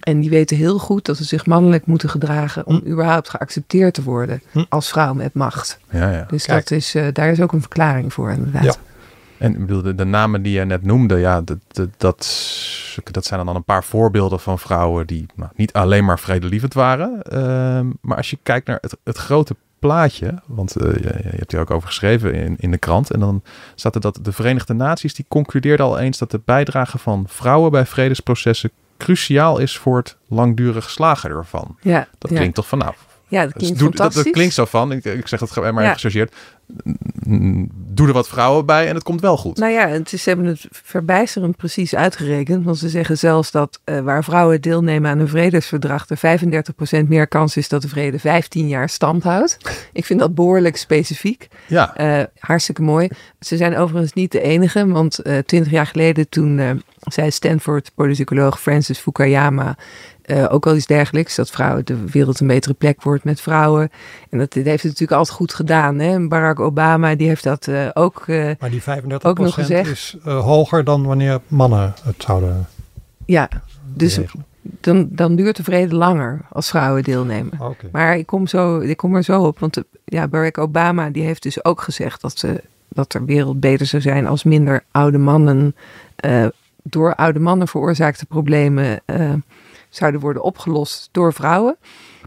En 0.00 0.20
die 0.20 0.30
weten 0.30 0.56
heel 0.56 0.78
goed 0.78 1.04
dat 1.04 1.16
ze 1.16 1.24
zich 1.24 1.46
mannelijk 1.46 1.86
moeten 1.86 2.08
gedragen 2.08 2.66
om 2.66 2.82
überhaupt 2.86 3.28
geaccepteerd 3.28 3.94
te 3.94 4.02
worden 4.02 4.42
Hm. 4.50 4.64
als 4.68 4.88
vrouw 4.88 5.14
met 5.14 5.34
macht. 5.34 5.78
Ja, 5.90 6.10
ja. 6.10 6.26
Dus 6.28 6.44
Kijk. 6.46 6.68
dat 6.68 6.78
is, 6.78 6.94
eh, 6.94 7.06
daar 7.12 7.30
is 7.30 7.40
ook 7.40 7.52
een 7.52 7.60
verklaring 7.60 8.12
voor 8.12 8.30
inderdaad. 8.30 8.64
Ja. 8.64 8.74
En 9.38 9.52
ik 9.52 9.58
bedoel, 9.66 9.82
de, 9.82 9.94
de 9.94 10.04
namen 10.04 10.42
die 10.42 10.52
je 10.52 10.64
net 10.64 10.82
noemde, 10.82 11.18
ja, 11.18 11.40
dat, 11.40 11.58
dat, 11.72 11.90
dat, 13.10 13.24
zijn 13.24 13.46
dan 13.46 13.56
een 13.56 13.64
paar 13.64 13.84
voorbeelden 13.84 14.40
van 14.40 14.58
vrouwen 14.58 15.06
die 15.06 15.26
nou, 15.34 15.50
niet 15.54 15.72
alleen 15.72 16.04
maar 16.04 16.18
vredelievend 16.18 16.74
waren. 16.74 17.22
Ehm, 17.22 17.86
maar 18.00 18.16
als 18.16 18.30
je 18.30 18.38
kijkt 18.42 18.66
naar 18.66 18.78
het, 18.80 18.96
het 19.04 19.16
grote 19.16 19.56
plaatje, 19.78 20.34
want 20.46 20.76
eh, 20.76 20.94
je, 20.94 21.00
je 21.22 21.36
hebt 21.36 21.52
hier 21.52 21.60
ook 21.60 21.70
over 21.70 21.88
geschreven 21.88 22.34
in, 22.34 22.56
in 22.58 22.70
de 22.70 22.78
krant, 22.78 23.10
en 23.10 23.20
dan 23.20 23.42
staat 23.74 23.94
er 23.94 24.00
dat 24.00 24.18
de 24.22 24.32
Verenigde 24.32 24.74
Naties 24.74 25.14
die 25.14 25.24
concludeerden 25.28 25.86
al 25.86 25.98
eens 25.98 26.18
dat 26.18 26.30
de 26.30 26.40
bijdrage 26.44 26.98
van 26.98 27.24
vrouwen 27.28 27.70
bij 27.70 27.86
vredesprocessen 27.86 28.70
cruciaal 29.00 29.58
is 29.58 29.78
voor 29.78 29.96
het 29.96 30.16
langdurig 30.28 30.90
slagen 30.90 31.30
ervan. 31.30 31.76
Ja, 31.80 32.08
Dat 32.18 32.30
ja. 32.30 32.36
klinkt 32.36 32.54
toch 32.54 32.68
van 32.68 32.78
nou. 32.78 32.92
Ja, 33.28 33.44
dat 33.44 33.52
klinkt 33.52 33.78
doe- 33.78 33.88
dat, 33.88 33.96
fantastisch. 33.96 34.24
dat 34.24 34.32
klinkt 34.32 34.54
zo 34.54 34.64
van, 34.64 34.92
ik, 34.92 35.04
ik 35.04 35.26
zeg 35.28 35.40
het 35.40 35.50
gewoon 35.50 35.74
maar 35.74 35.84
Ja. 35.84 35.92
gechargeerd. 35.92 36.34
Doe 37.92 38.06
er 38.06 38.12
wat 38.12 38.28
vrouwen 38.28 38.66
bij 38.66 38.88
en 38.88 38.94
het 38.94 39.02
komt 39.04 39.20
wel 39.20 39.36
goed. 39.36 39.56
Nou 39.58 39.72
ja, 39.72 39.88
het 39.88 40.12
is, 40.12 40.22
ze 40.22 40.28
hebben 40.28 40.46
het 40.46 40.66
verbijsterend 40.70 41.56
precies 41.56 41.94
uitgerekend. 41.94 42.64
Want 42.64 42.78
ze 42.78 42.88
zeggen 42.88 43.18
zelfs 43.18 43.50
dat 43.50 43.80
eh, 43.84 44.00
waar 44.00 44.24
vrouwen 44.24 44.60
deelnemen 44.60 45.10
aan 45.10 45.18
een 45.18 45.28
vredesverdrag... 45.28 46.06
er 46.08 46.38
35% 47.04 47.08
meer 47.08 47.26
kans 47.28 47.56
is 47.56 47.68
dat 47.68 47.82
de 47.82 47.88
vrede 47.88 48.18
15 48.18 48.68
jaar 48.68 48.88
stand 48.88 49.22
houdt. 49.22 49.56
Ik 49.92 50.04
vind 50.04 50.20
dat 50.20 50.34
behoorlijk 50.34 50.76
specifiek. 50.76 51.48
Ja, 51.66 51.96
Eh, 51.96 52.24
hartstikke 52.38 52.82
mooi. 52.82 53.08
Ze 53.40 53.56
zijn 53.56 53.76
overigens 53.76 54.12
niet 54.12 54.32
de 54.32 54.40
enige, 54.40 54.86
want 54.86 55.18
eh, 55.18 55.38
twintig 55.38 55.72
jaar 55.72 55.86
geleden 55.86 56.28
toen 56.28 56.82
zei 57.00 57.30
Stanford-politicoloog 57.30 58.60
Francis 58.60 58.98
Fukuyama 58.98 59.76
eh, 60.22 60.46
ook 60.52 60.66
al 60.66 60.76
iets 60.76 60.86
dergelijks, 60.86 61.34
dat 61.34 61.50
vrouwen 61.50 61.84
de 61.84 62.04
wereld 62.10 62.40
een 62.40 62.46
betere 62.46 62.74
plek 62.74 63.02
wordt 63.02 63.24
met 63.24 63.40
vrouwen. 63.40 63.90
En 64.30 64.38
dat 64.38 64.54
heeft 64.54 64.66
het 64.66 64.82
natuurlijk 64.82 65.12
altijd 65.18 65.36
goed 65.36 65.54
gedaan. 65.54 65.98
Hè? 65.98 66.28
Barack 66.28 66.60
Obama 66.60 67.14
die 67.14 67.28
heeft 67.28 67.44
dat 67.44 67.66
eh, 67.66 67.88
ook. 67.94 68.24
eh, 68.26 68.50
Maar 68.58 68.70
die 68.70 68.82
35% 68.82 68.84
Ook 69.22 69.38
nog 69.38 69.54
gezegd. 69.54 69.90
is 69.90 70.16
hoger 70.24 70.84
dan 70.84 71.06
wanneer 71.06 71.40
mannen 71.46 71.94
het 72.04 72.14
zouden 72.22 72.68
ja, 73.26 73.48
dus 73.94 74.16
regelen. 74.16 74.44
dan, 74.62 75.08
dan 75.10 75.36
duurt 75.36 75.56
de 75.56 75.64
vrede 75.64 75.94
langer 75.94 76.40
als 76.52 76.68
vrouwen 76.68 77.02
deelnemen. 77.02 77.60
Oké. 77.60 77.88
Maar 77.92 78.16
ik 78.16 78.26
kom, 78.26 78.46
zo, 78.46 78.78
ik 78.78 78.96
kom 78.96 79.14
er 79.16 79.22
zo 79.22 79.42
op, 79.42 79.58
want 79.58 79.82
ja, 80.04 80.28
Barack 80.28 80.58
Obama 80.58 81.10
die 81.10 81.22
heeft 81.22 81.42
dus 81.42 81.64
ook 81.64 81.80
gezegd 81.80 82.20
dat, 82.20 82.38
ze, 82.38 82.62
dat 82.88 83.12
de 83.12 83.24
wereld 83.24 83.60
beter 83.60 83.86
zou 83.86 84.02
zijn 84.02 84.26
als 84.26 84.44
minder 84.44 84.84
oude 84.90 85.18
mannen 85.18 85.74
door 86.82 87.14
oude 87.14 87.38
mannen 87.38 87.68
veroorzaakte 87.68 88.26
problemen 88.26 89.00
eh, 89.04 89.32
zouden 89.88 90.20
worden 90.20 90.42
opgelost 90.42 91.08
door 91.12 91.32
vrouwen. 91.32 91.76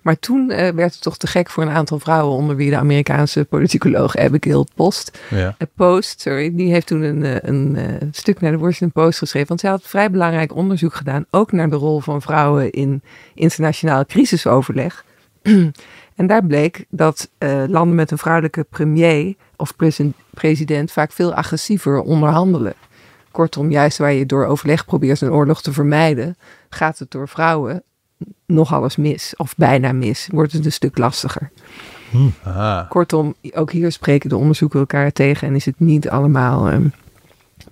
Maar 0.01 0.19
toen 0.19 0.49
eh, 0.49 0.69
werd 0.69 0.93
het 0.93 1.01
toch 1.01 1.17
te 1.17 1.27
gek 1.27 1.49
voor 1.49 1.63
een 1.63 1.69
aantal 1.69 1.99
vrouwen, 1.99 2.37
onder 2.37 2.55
wie 2.55 2.69
de 2.69 2.77
Amerikaanse 2.77 3.45
politicoloog 3.45 4.17
Abigail 4.17 4.67
Post. 4.75 5.19
ja. 5.29 5.57
Post, 5.75 6.21
sorry, 6.21 6.55
die 6.55 6.71
heeft 6.71 6.87
toen 6.87 7.01
een, 7.01 7.23
eh, 7.23 7.35
een, 7.41 7.77
stuk 8.11 8.41
naar 8.41 8.51
de 8.51 8.57
Washington 8.57 9.03
Post 9.03 9.17
geschreven. 9.17 9.47
Want 9.47 9.59
zij 9.59 9.69
had 9.69 9.83
vrij 9.83 10.11
belangrijk 10.11 10.55
onderzoek 10.55 10.93
gedaan, 10.93 11.25
ook 11.29 11.51
naar 11.51 11.69
de 11.69 11.75
rol 11.75 11.99
van 11.99 12.21
vrouwen 12.21 12.71
in 12.71 13.01
internationaal 13.33 14.05
crisisoverleg. 14.05 15.05
en 16.15 16.27
daar 16.27 16.45
bleek 16.45 16.85
dat 16.89 17.29
landen 17.67 17.95
met 17.95 18.11
een 18.11 18.17
vrouwelijke 18.17 18.65
premier 18.69 19.35
of 19.55 19.75
president 20.33 20.91
vaak 20.91 21.11
veel 21.11 21.33
agressiever 21.33 22.01
onderhandelen. 22.01 22.73
Kortom, 23.33 23.71
juist 23.71 23.97
waar 23.97 24.13
je 24.13 24.25
door 24.25 24.45
overleg 24.45 24.85
probeert 24.85 25.21
een 25.21 25.31
oorlog 25.31 25.61
te 25.61 25.73
vermijden, 25.73 26.35
gaat 26.69 26.99
het 26.99 27.11
door 27.11 27.27
vrouwen 27.27 27.83
nog 28.45 28.73
alles 28.73 28.95
mis, 28.95 29.33
of 29.37 29.55
bijna 29.55 29.91
mis, 29.91 30.27
wordt 30.31 30.51
het 30.51 30.65
een 30.65 30.71
stuk 30.71 30.97
lastiger. 30.97 31.51
Aha. 32.43 32.85
Kortom, 32.89 33.35
ook 33.51 33.71
hier 33.71 33.91
spreken 33.91 34.29
de 34.29 34.37
onderzoeken 34.37 34.79
elkaar 34.79 35.11
tegen 35.11 35.47
en 35.47 35.55
is 35.55 35.65
het 35.65 35.79
niet 35.79 36.09
allemaal 36.09 36.69
ehm 36.69 36.87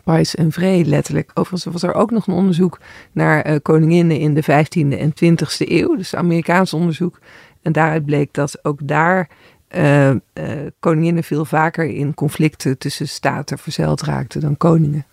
pais 0.03 0.35
en 0.35 0.51
vree, 0.51 0.85
letterlijk. 0.85 1.31
Overigens 1.33 1.73
was 1.73 1.83
er 1.83 1.93
ook 1.93 2.11
nog 2.11 2.27
een 2.27 2.33
onderzoek 2.33 2.79
naar 3.11 3.41
eh, 3.41 3.55
koninginnen 3.61 4.19
in 4.19 4.33
de 4.33 4.43
15e 4.43 4.97
en 4.97 5.13
20e 5.23 5.67
eeuw, 5.67 5.95
dus 5.95 6.15
Amerikaans 6.15 6.73
onderzoek. 6.73 7.19
En 7.61 7.71
daaruit 7.71 8.05
bleek 8.05 8.33
dat 8.33 8.65
ook 8.65 8.79
daar 8.83 9.29
eh, 9.67 10.09
eh, 10.09 10.17
koninginnen 10.79 11.23
veel 11.23 11.45
vaker 11.45 11.85
in 11.85 12.13
conflicten 12.13 12.77
tussen 12.77 13.07
staten 13.07 13.57
verzeild 13.57 14.01
raakten 14.01 14.41
dan 14.41 14.57
koningen. 14.57 15.05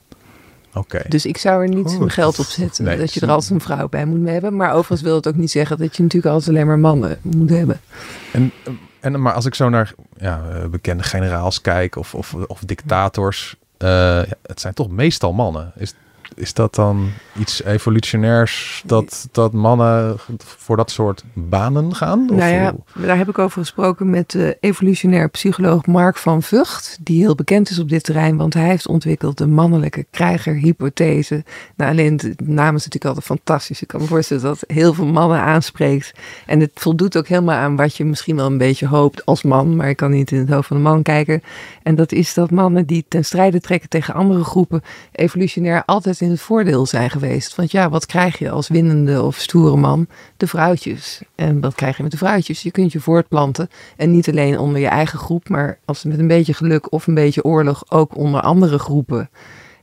Dus 1.09 1.27
ik 1.27 1.39
zou 1.39 1.63
er 1.63 1.69
niet 1.69 1.87
Goed. 1.87 1.99
mijn 1.99 2.11
geld 2.11 2.39
op 2.39 2.45
zetten 2.45 2.85
Nee. 2.85 2.99
dat 2.99 3.15
je 3.15 3.21
er 3.21 3.31
altijd 3.31 3.51
een 3.51 3.61
vrouw 3.61 3.89
bij 3.89 4.05
moet 4.05 4.29
hebben. 4.29 4.57
Maar 4.57 4.71
overigens 4.73 5.01
wil 5.01 5.15
het 5.15 5.29
ook 5.29 5.37
niet 5.37 5.51
zeggen 5.51 5.79
dat 5.79 5.97
je 5.97 6.03
natuurlijk 6.03 6.33
altijd 6.35 6.55
alleen 6.55 6.67
maar 6.67 6.79
mannen 6.79 7.19
moet 7.23 7.51
hebben. 7.51 7.81
En, 8.33 8.53
en, 9.01 9.21
maar 9.21 9.33
als 9.33 9.45
ik 9.45 9.55
zo 9.55 9.69
naar 9.69 9.95
ja, 10.17 10.43
eh, 10.53 10.67
bekende 10.67 11.03
generaals 11.03 11.61
kijk 11.61 11.97
of, 11.97 12.15
of, 12.15 12.35
of 12.35 12.61
dictators, 12.67 13.57
eh, 13.77 14.23
het 14.43 14.61
zijn 14.61 14.75
toch 14.75 14.89
meestal 14.91 15.33
mannen. 15.33 15.73
Is, 15.77 15.95
is 16.35 16.55
dat 16.55 16.75
dan 16.75 17.11
iets 17.39 17.63
evolutionairs 17.63 18.83
dat, 18.87 19.29
dat 19.33 19.53
mannen 19.53 20.17
voor 20.39 20.77
dat 20.77 20.91
soort 20.91 21.25
banen 21.33 21.95
gaan? 21.95 22.31
Of 22.31 22.37
nou 22.37 22.53
ja, 22.53 22.75
daar 22.95 23.17
heb 23.17 23.29
ik 23.29 23.39
over 23.39 23.61
gesproken 23.61 24.11
met 24.11 24.31
de 24.31 24.57
evolutionair 24.61 25.29
psycholoog 25.29 25.87
Mark 25.87 26.17
van 26.17 26.43
Vught, 26.43 26.99
die 27.01 27.21
heel 27.21 27.35
bekend 27.35 27.71
is 27.71 27.79
op 27.79 27.89
dit 27.89 28.05
terrein, 28.05 28.37
want 28.37 28.55
hij 28.55 28.67
heeft 28.67 28.89
ontwikkeld 28.89 29.39
de 29.39 29.47
mannelijke 29.47 30.07
krijgerhypothese. 30.11 31.45
Nou, 31.77 31.91
alleen 31.91 32.17
de 32.17 32.35
naam 32.39 32.75
is 32.75 32.85
natuurlijk 32.85 33.05
altijd 33.05 33.25
fantastisch. 33.25 33.83
Ik 33.83 33.89
kan 33.89 34.01
me 34.01 34.07
voorstellen 34.07 34.43
dat 34.43 34.61
het 34.61 34.71
heel 34.71 34.95
veel 34.95 35.07
mannen 35.07 35.41
aanspreekt. 35.41 36.13
En 36.47 36.61
het 36.61 36.71
voldoet 36.75 37.17
ook 37.17 37.29
helemaal 37.29 37.57
aan 37.57 37.77
wat 37.77 37.97
je 37.97 38.05
misschien 38.05 38.37
wel 38.37 38.47
een 38.47 38.59
beetje 38.59 38.87
hoopt 38.87 39.27
als 39.27 39.43
man, 39.43 39.77
maar 39.77 39.89
ik 39.89 39.97
kan 39.97 40.11
niet 40.11 40.31
in 40.31 40.39
het 40.39 40.49
hoofd 40.49 40.69
van 40.69 40.77
een 40.77 40.83
man 40.83 41.03
kijken. 41.03 41.43
En 41.83 41.95
dat 41.95 42.13
is 42.13 42.35
dat 42.35 42.51
mannen 42.51 42.87
die 42.87 43.05
ten 43.09 43.25
strijde 43.25 43.61
trekken 43.61 43.89
tegen 43.89 44.15
andere 44.15 44.45
groepen 44.45 44.83
evolutionair 45.13 45.83
altijd 45.85 46.18
in 46.21 46.31
het 46.31 46.41
voordeel 46.41 46.87
zijn 46.87 47.11
geweest. 47.11 47.55
Want 47.55 47.71
ja, 47.71 47.89
wat 47.89 48.07
krijg 48.07 48.39
je 48.39 48.51
als 48.51 48.69
winnende 48.69 49.23
of 49.23 49.37
stoere 49.37 49.77
man? 49.77 50.07
De 50.37 50.47
vrouwtjes. 50.47 51.21
En 51.35 51.61
wat 51.61 51.75
krijg 51.75 51.97
je 51.97 52.03
met 52.03 52.13
de 52.13 52.19
vrouwtjes? 52.19 52.63
Je 52.63 52.71
kunt 52.71 52.93
je 52.93 53.01
voortplanten. 53.01 53.69
En 53.97 54.11
niet 54.11 54.29
alleen 54.29 54.59
onder 54.59 54.81
je 54.81 54.87
eigen 54.89 55.19
groep, 55.19 55.49
maar 55.49 55.79
als 55.85 56.05
met 56.05 56.19
een 56.19 56.27
beetje 56.27 56.55
geluk 56.55 56.93
of 56.93 57.07
een 57.07 57.15
beetje 57.15 57.45
oorlog 57.45 57.85
ook 57.89 58.17
onder 58.17 58.41
andere 58.41 58.79
groepen. 58.79 59.31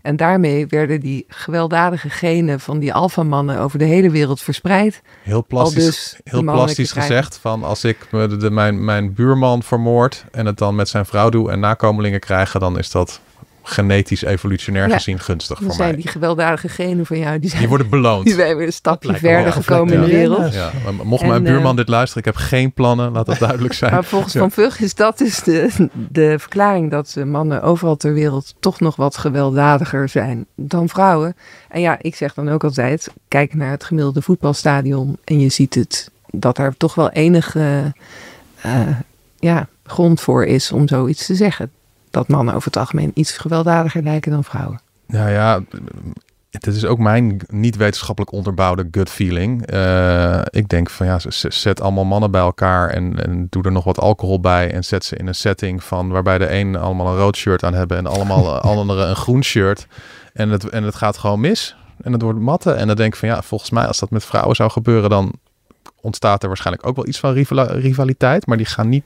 En 0.02 0.16
daarmee 0.16 0.68
werden 0.68 1.00
die 1.00 1.26
gewelddadige 1.28 2.10
genen 2.10 2.60
van 2.60 2.80
die 2.80 2.94
alfamannen 2.94 3.60
over 3.60 3.80
de 3.80 3.86
hele 3.86 4.10
wereld 4.10 4.42
verspreid. 4.42 5.02
heel 5.24 5.46
plastisch, 5.48 5.86
dus 5.86 6.20
heel 6.24 6.42
plastisch 6.42 6.92
gezegd 6.92 7.38
van 7.38 7.64
als 7.64 7.84
ik 7.84 7.98
de- 8.12 8.50
mijn, 8.52 8.86
mijn 8.86 9.14
buurman 9.14 9.64
vermoord 9.64 10.26
en 10.32 10.46
het 10.46 10.58
dan 10.58 10.76
met 10.76 10.90
zijn 10.90 11.06
vrouw 11.06 11.30
doe 11.30 11.52
en 11.52 11.60
nakomelingen 11.60 12.20
krijgen, 12.20 12.60
dan 12.60 12.78
is 12.78 12.92
dat 12.92 13.20
genetisch 13.68 14.24
evolutionair 14.24 14.88
Ja. 14.88 14.94
gezien 14.96 15.20
gunstig 15.20 15.60
voor 15.62 15.74
zijn 15.74 15.92
mij. 15.92 16.02
die 16.02 16.12
gewelddadige 16.12 16.70
genen 16.70 17.06
van 17.06 17.20
jou, 17.20 17.40
die 17.40 17.50
zijn, 17.50 17.60
Die 17.60 17.70
worden 17.70 17.90
beloond. 17.90 18.26
die 18.26 18.34
zijn 18.34 18.58
weer 18.58 18.66
een 18.66 18.74
stapje 18.74 19.08
lijkt 19.08 19.26
verder 19.26 19.52
gekomen 19.52 19.94
in 19.94 20.02
de 20.02 20.08
wereld. 20.08 20.54
Ja, 20.54 20.72
mocht 21.04 21.22
En, 21.22 21.28
mijn 21.28 21.44
buurman 21.44 21.72
eh, 21.72 21.78
dit 21.78 21.88
luisteren, 21.88 22.24
ik 22.28 22.34
heb 22.34 22.44
geen 22.44 22.74
plannen, 22.74 23.12
laat 23.12 23.26
dat 23.26 23.40
duidelijk 23.40 23.74
zijn. 23.84 23.94
Maar 23.94 24.04
volgens. 24.04 24.34
Van 24.34 24.52
Vug 24.52 24.80
is 24.80 24.96
dat 24.96 25.18
dus 25.18 25.44
de, 25.44 25.90
de 25.94 26.40
verklaring 26.40 26.92
dat 26.92 27.16
mannen 27.26 27.62
overal 27.62 27.96
ter 27.96 28.14
wereld 28.14 28.56
toch 28.60 28.80
nog 28.80 28.96
wat 28.96 29.18
gewelddadiger 29.18 30.10
zijn 30.10 30.46
dan 30.56 30.90
vrouwen. 30.90 31.36
En 31.70 31.82
ja, 31.82 31.98
ik 32.02 32.16
zeg 32.16 32.34
dan 32.34 32.50
ook 32.50 32.64
altijd, 32.64 33.08
kijk 33.28 33.54
naar 33.54 33.72
het 33.72 33.84
gemiddelde 33.84 34.22
voetbalstadion 34.22 35.18
en 35.24 35.40
je 35.40 35.50
ziet 35.50 35.76
het, 35.76 36.12
dat 36.32 36.58
er 36.58 36.78
toch 36.78 36.96
wel 36.96 37.10
enige 37.10 37.94
eh, 38.62 38.88
ja, 39.40 39.68
grond 39.86 40.22
voor 40.22 40.46
is 40.46 40.72
om 40.72 40.88
zoiets 40.88 41.26
te 41.26 41.36
zeggen. 41.36 41.72
Dat 42.16 42.28
mannen 42.28 42.54
over 42.54 42.68
het 42.68 42.78
algemeen 42.78 43.12
iets 43.14 43.38
gewelddadiger 43.38 44.04
lijken 44.04 44.32
dan 44.32 44.44
vrouwen. 44.44 44.82
Nou 45.08 45.30
ja, 45.30 45.64
het 46.50 46.68
is 46.68 46.86
ook 46.86 47.00
mijn 47.00 47.42
niet 47.48 47.76
wetenschappelijk 47.76 48.32
onderbouwde 48.34 48.88
gut 48.92 49.10
feeling. 49.10 49.66
Eh, 49.66 50.42
ik 50.50 50.70
denk 50.70 50.90
van 50.90 51.06
ja, 51.06 51.20
zet 51.50 51.82
allemaal 51.82 52.06
mannen 52.06 52.32
bij 52.32 52.42
elkaar 52.42 52.90
en, 52.90 53.24
en 53.26 53.48
doe 53.50 53.64
er 53.64 53.72
nog 53.72 53.84
wat 53.84 54.00
alcohol 54.00 54.40
bij 54.40 54.72
en 54.72 54.84
zet 54.84 55.06
ze 55.06 55.16
in 55.16 55.28
een 55.28 55.36
setting 55.36 55.84
van 55.84 56.10
waarbij 56.10 56.38
de 56.38 56.52
een 56.52 56.76
allemaal 56.76 57.08
een 57.08 57.18
rood 57.18 57.36
shirt 57.36 57.64
aan 57.64 57.74
hebben 57.74 57.98
en 57.98 58.06
allemaal 58.06 58.60
anderen 58.72 59.10
een 59.10 59.16
groen 59.16 59.44
shirt. 59.44 59.88
En 60.34 60.50
het, 60.50 60.70
en 60.70 60.84
het 60.84 60.96
gaat 60.96 61.18
gewoon 61.18 61.40
mis. 61.40 61.76
En 62.02 62.12
het 62.12 62.22
wordt 62.22 62.40
matten. 62.40 62.78
En 62.78 62.88
dan 62.88 62.96
denk 62.96 63.14
ik 63.14 63.20
van 63.20 63.30
ja, 63.30 63.42
volgens 63.42 63.70
mij 63.70 63.86
als 63.86 64.00
dat 64.00 64.10
met 64.10 64.26
vrouwen 64.26 64.56
zou 64.56 64.72
gebeuren, 64.72 65.10
dan 65.10 65.34
ontstaat 66.02 66.42
er 66.42 66.48
waarschijnlijk 66.48 66.88
ook 66.88 66.96
wel 66.96 67.08
iets 67.08 67.20
van 67.20 67.34
rivaliteit, 67.68 68.46
maar 68.46 68.58
die 68.58 68.66
gaan 68.66 68.90
niet 68.90 69.04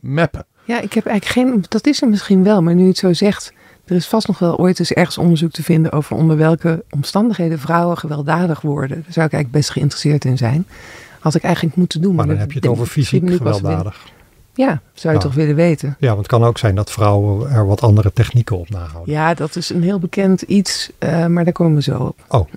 mappen. 0.00 0.46
Ja, 0.70 0.80
ik 0.80 0.92
heb 0.92 1.06
eigenlijk 1.06 1.48
geen. 1.48 1.64
Dat 1.68 1.86
is 1.86 2.02
er 2.02 2.08
misschien 2.08 2.42
wel, 2.44 2.62
maar 2.62 2.74
nu 2.74 2.82
je 2.82 2.88
het 2.88 2.98
zo 2.98 3.12
zegt. 3.12 3.52
Er 3.84 3.96
is 3.96 4.06
vast 4.06 4.26
nog 4.26 4.38
wel 4.38 4.58
ooit 4.58 4.78
eens 4.78 4.92
ergens 4.92 5.18
onderzoek 5.18 5.50
te 5.50 5.62
vinden 5.62 5.92
over 5.92 6.16
onder 6.16 6.36
welke 6.36 6.84
omstandigheden 6.90 7.58
vrouwen 7.58 7.98
gewelddadig 7.98 8.60
worden. 8.60 8.88
Daar 9.02 9.12
zou 9.12 9.26
ik 9.26 9.32
eigenlijk 9.32 9.50
best 9.50 9.70
geïnteresseerd 9.70 10.24
in 10.24 10.36
zijn. 10.38 10.66
Had 11.20 11.34
ik 11.34 11.42
eigenlijk 11.42 11.76
moeten 11.76 12.00
doen. 12.02 12.14
Maar 12.14 12.26
dan 12.26 12.34
dat- 12.34 12.44
heb 12.44 12.52
je 12.52 12.58
het 12.58 12.68
over 12.68 12.86
fysiek 12.86 13.30
gewelddadig. 13.30 14.04
Ja, 14.54 14.80
zou 14.94 15.14
je 15.14 15.20
Ja. 15.20 15.24
toch 15.26 15.34
willen 15.34 15.54
weten. 15.54 15.96
Ja, 15.98 16.06
want 16.06 16.18
het 16.18 16.26
kan 16.26 16.44
ook 16.44 16.58
zijn 16.58 16.74
dat 16.74 16.90
vrouwen 16.90 17.50
er 17.50 17.66
wat 17.66 17.80
andere 17.82 18.12
technieken 18.12 18.58
op 18.58 18.70
nahouden. 18.70 19.14
Ja, 19.14 19.34
dat 19.34 19.56
is 19.56 19.70
een 19.70 19.82
heel 19.82 19.98
bekend 19.98 20.42
iets, 20.42 20.90
eh, 20.98 21.26
maar 21.26 21.44
daar 21.44 21.52
komen 21.52 21.74
we 21.74 21.82
zo 21.82 21.98
op. 21.98 22.24
Oh, 22.28 22.48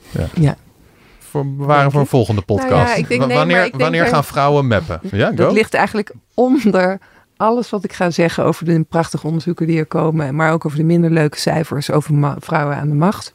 Voor 1.19 1.45
bewaren 1.55 1.79
Denk 1.79 1.91
voor 1.91 2.01
een 2.01 2.07
volgende 2.07 2.41
podcast. 2.41 2.69
Nou 2.69 2.87
ja, 2.87 2.95
ik 2.95 3.07
denk- 3.07 3.21
Wa- 3.21 3.27
nee, 3.27 3.37
wanneer 3.37 3.55
maar 3.55 3.65
ik 3.65 3.71
denk 3.71 3.83
wanneer 3.83 4.01
er- 4.03 4.07
gaan 4.07 4.23
vrouwen 4.23 4.67
mappen? 4.67 4.99
Ja, 5.11 5.31
Dat 5.31 5.47
go. 5.47 5.53
ligt 5.53 5.73
eigenlijk 5.73 6.11
onder 6.33 6.99
alles 7.37 7.69
wat 7.69 7.83
ik 7.83 7.93
ga 7.93 8.09
zeggen 8.09 8.43
over 8.43 8.65
de 8.65 8.85
prachtige 8.89 9.27
onderzoeken 9.27 9.67
die 9.67 9.79
er 9.79 9.85
komen, 9.85 10.35
maar 10.35 10.51
ook 10.51 10.65
over 10.65 10.77
de 10.77 10.83
minder 10.83 11.11
leuke 11.11 11.39
cijfers 11.39 11.91
over 11.91 12.35
vrouwen 12.39 12.77
aan 12.77 12.89
de 12.89 12.95
macht, 12.95 13.33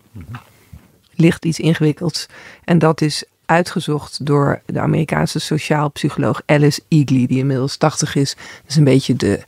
ligt 1.15 1.45
iets 1.45 1.59
ingewikkelds. 1.59 2.27
En 2.65 2.79
dat 2.79 3.01
is 3.01 3.25
uitgezocht 3.47 4.27
door 4.27 4.61
de 4.67 4.81
Amerikaanse 4.81 5.39
sociaal 5.39 5.91
psycholoog 5.91 6.43
Alice 6.47 6.81
Eagley, 6.89 7.27
die 7.27 7.39
inmiddels 7.39 7.77
80 7.77 8.15
is. 8.15 8.35
Dat 8.35 8.71
is 8.71 8.77
een 8.77 8.85
beetje 8.85 9.17
de, 9.17 9.41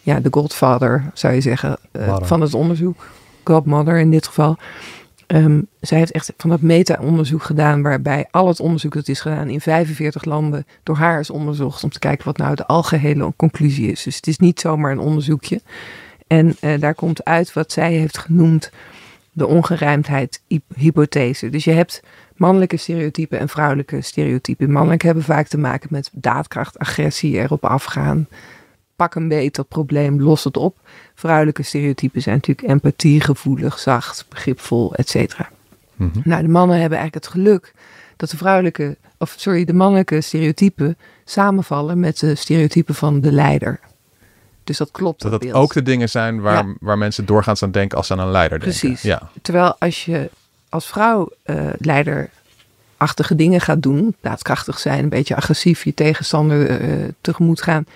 ja, 0.00 0.20
de 0.20 0.28
godfather, 0.30 1.10
zou 1.14 1.34
je 1.34 1.40
zeggen, 1.40 1.78
eh, 1.92 2.16
van 2.20 2.40
het 2.40 2.54
onderzoek. 2.54 3.06
Godmother 3.44 3.98
in 3.98 4.10
dit 4.10 4.26
geval. 4.26 4.56
Ehm, 5.30 5.60
zij 5.80 5.98
heeft 5.98 6.12
echt 6.12 6.32
van 6.36 6.50
dat 6.50 6.60
meta-onderzoek 6.60 7.42
gedaan, 7.42 7.82
waarbij 7.82 8.26
al 8.30 8.48
het 8.48 8.60
onderzoek 8.60 8.94
dat 8.94 9.08
is 9.08 9.20
gedaan 9.20 9.48
in 9.48 9.60
45 9.60 10.24
landen 10.24 10.66
door 10.82 10.96
haar 10.96 11.20
is 11.20 11.30
onderzocht 11.30 11.84
om 11.84 11.90
te 11.90 11.98
kijken 11.98 12.24
wat 12.24 12.36
nou 12.36 12.54
de 12.54 12.66
algehele 12.66 13.32
conclusie 13.36 13.90
is. 13.90 14.02
Dus 14.02 14.16
het 14.16 14.26
is 14.26 14.38
niet 14.38 14.60
zomaar 14.60 14.92
een 14.92 14.98
onderzoekje. 14.98 15.60
En 16.26 16.56
eh, 16.60 16.80
daar 16.80 16.94
komt 16.94 17.24
uit 17.24 17.52
wat 17.52 17.72
zij 17.72 17.92
heeft 17.92 18.18
genoemd 18.18 18.70
de 19.32 19.46
ongerijmdheid-hypothese. 19.46 21.50
Dus 21.50 21.64
je 21.64 21.72
hebt 21.72 22.02
mannelijke 22.36 22.76
stereotypen 22.76 23.38
en 23.38 23.48
vrouwelijke 23.48 24.00
stereotypen. 24.00 24.70
Mannelijk 24.70 25.02
hebben 25.02 25.24
vaak 25.24 25.46
te 25.46 25.58
maken 25.58 25.88
met 25.90 26.10
daadkracht, 26.12 26.78
agressie, 26.78 27.38
erop 27.38 27.64
afgaan. 27.64 28.26
Pak 29.00 29.14
een 29.14 29.50
dat 29.52 29.68
probleem, 29.68 30.20
los 30.20 30.44
het 30.44 30.56
op. 30.56 30.78
Vrouwelijke 31.14 31.62
stereotypen 31.62 32.22
zijn 32.22 32.34
natuurlijk 32.34 32.68
empathie, 32.68 33.20
gevoelig, 33.20 33.78
zacht, 33.78 34.26
begripvol, 34.28 34.94
et 34.94 35.08
cetera. 35.08 35.48
Mhm. 35.96 36.20
Nou, 36.24 36.42
de 36.42 36.48
mannen 36.48 36.80
hebben 36.80 36.98
eigenlijk 36.98 37.24
het 37.24 37.34
geluk 37.34 37.74
dat 38.16 38.30
de 38.30 38.36
vrouwelijke, 38.36 38.96
of 39.18 39.34
sorry, 39.36 39.64
de 39.64 39.72
mannelijke 39.72 40.20
stereotypen 40.20 40.98
samenvallen 41.24 42.00
met 42.00 42.18
de 42.18 42.34
stereotypen 42.34 42.94
van 42.94 43.20
de 43.20 43.32
leider. 43.32 43.80
Dus 44.64 44.76
dat 44.76 44.90
klopt. 44.90 45.22
Dat 45.22 45.30
dat 45.30 45.40
beeld. 45.40 45.54
ook 45.54 45.72
de 45.72 45.82
dingen 45.82 46.08
zijn 46.08 46.40
waar, 46.40 46.76
waar 46.80 46.98
mensen 46.98 47.26
doorgaans 47.26 47.62
aan 47.62 47.70
denken 47.70 47.96
als 47.98 48.06
ze 48.06 48.12
aan 48.12 48.18
een 48.18 48.30
leider 48.30 48.60
denken. 48.60 48.78
Precies. 48.78 49.02
Ja. 49.02 49.30
Terwijl 49.42 49.76
als 49.78 50.04
je 50.04 50.30
als 50.68 50.86
vrouw 50.86 51.30
eh, 51.42 51.66
leiderachtige 51.78 53.34
dingen 53.34 53.60
gaat 53.60 53.82
doen, 53.82 54.16
daadkrachtig 54.20 54.78
zijn, 54.78 55.02
een 55.02 55.08
beetje 55.08 55.36
agressief 55.36 55.84
je 55.84 55.94
tegenstander 55.94 56.70
eh, 56.70 57.08
tegemoet 57.20 57.62
gaan, 57.62 57.86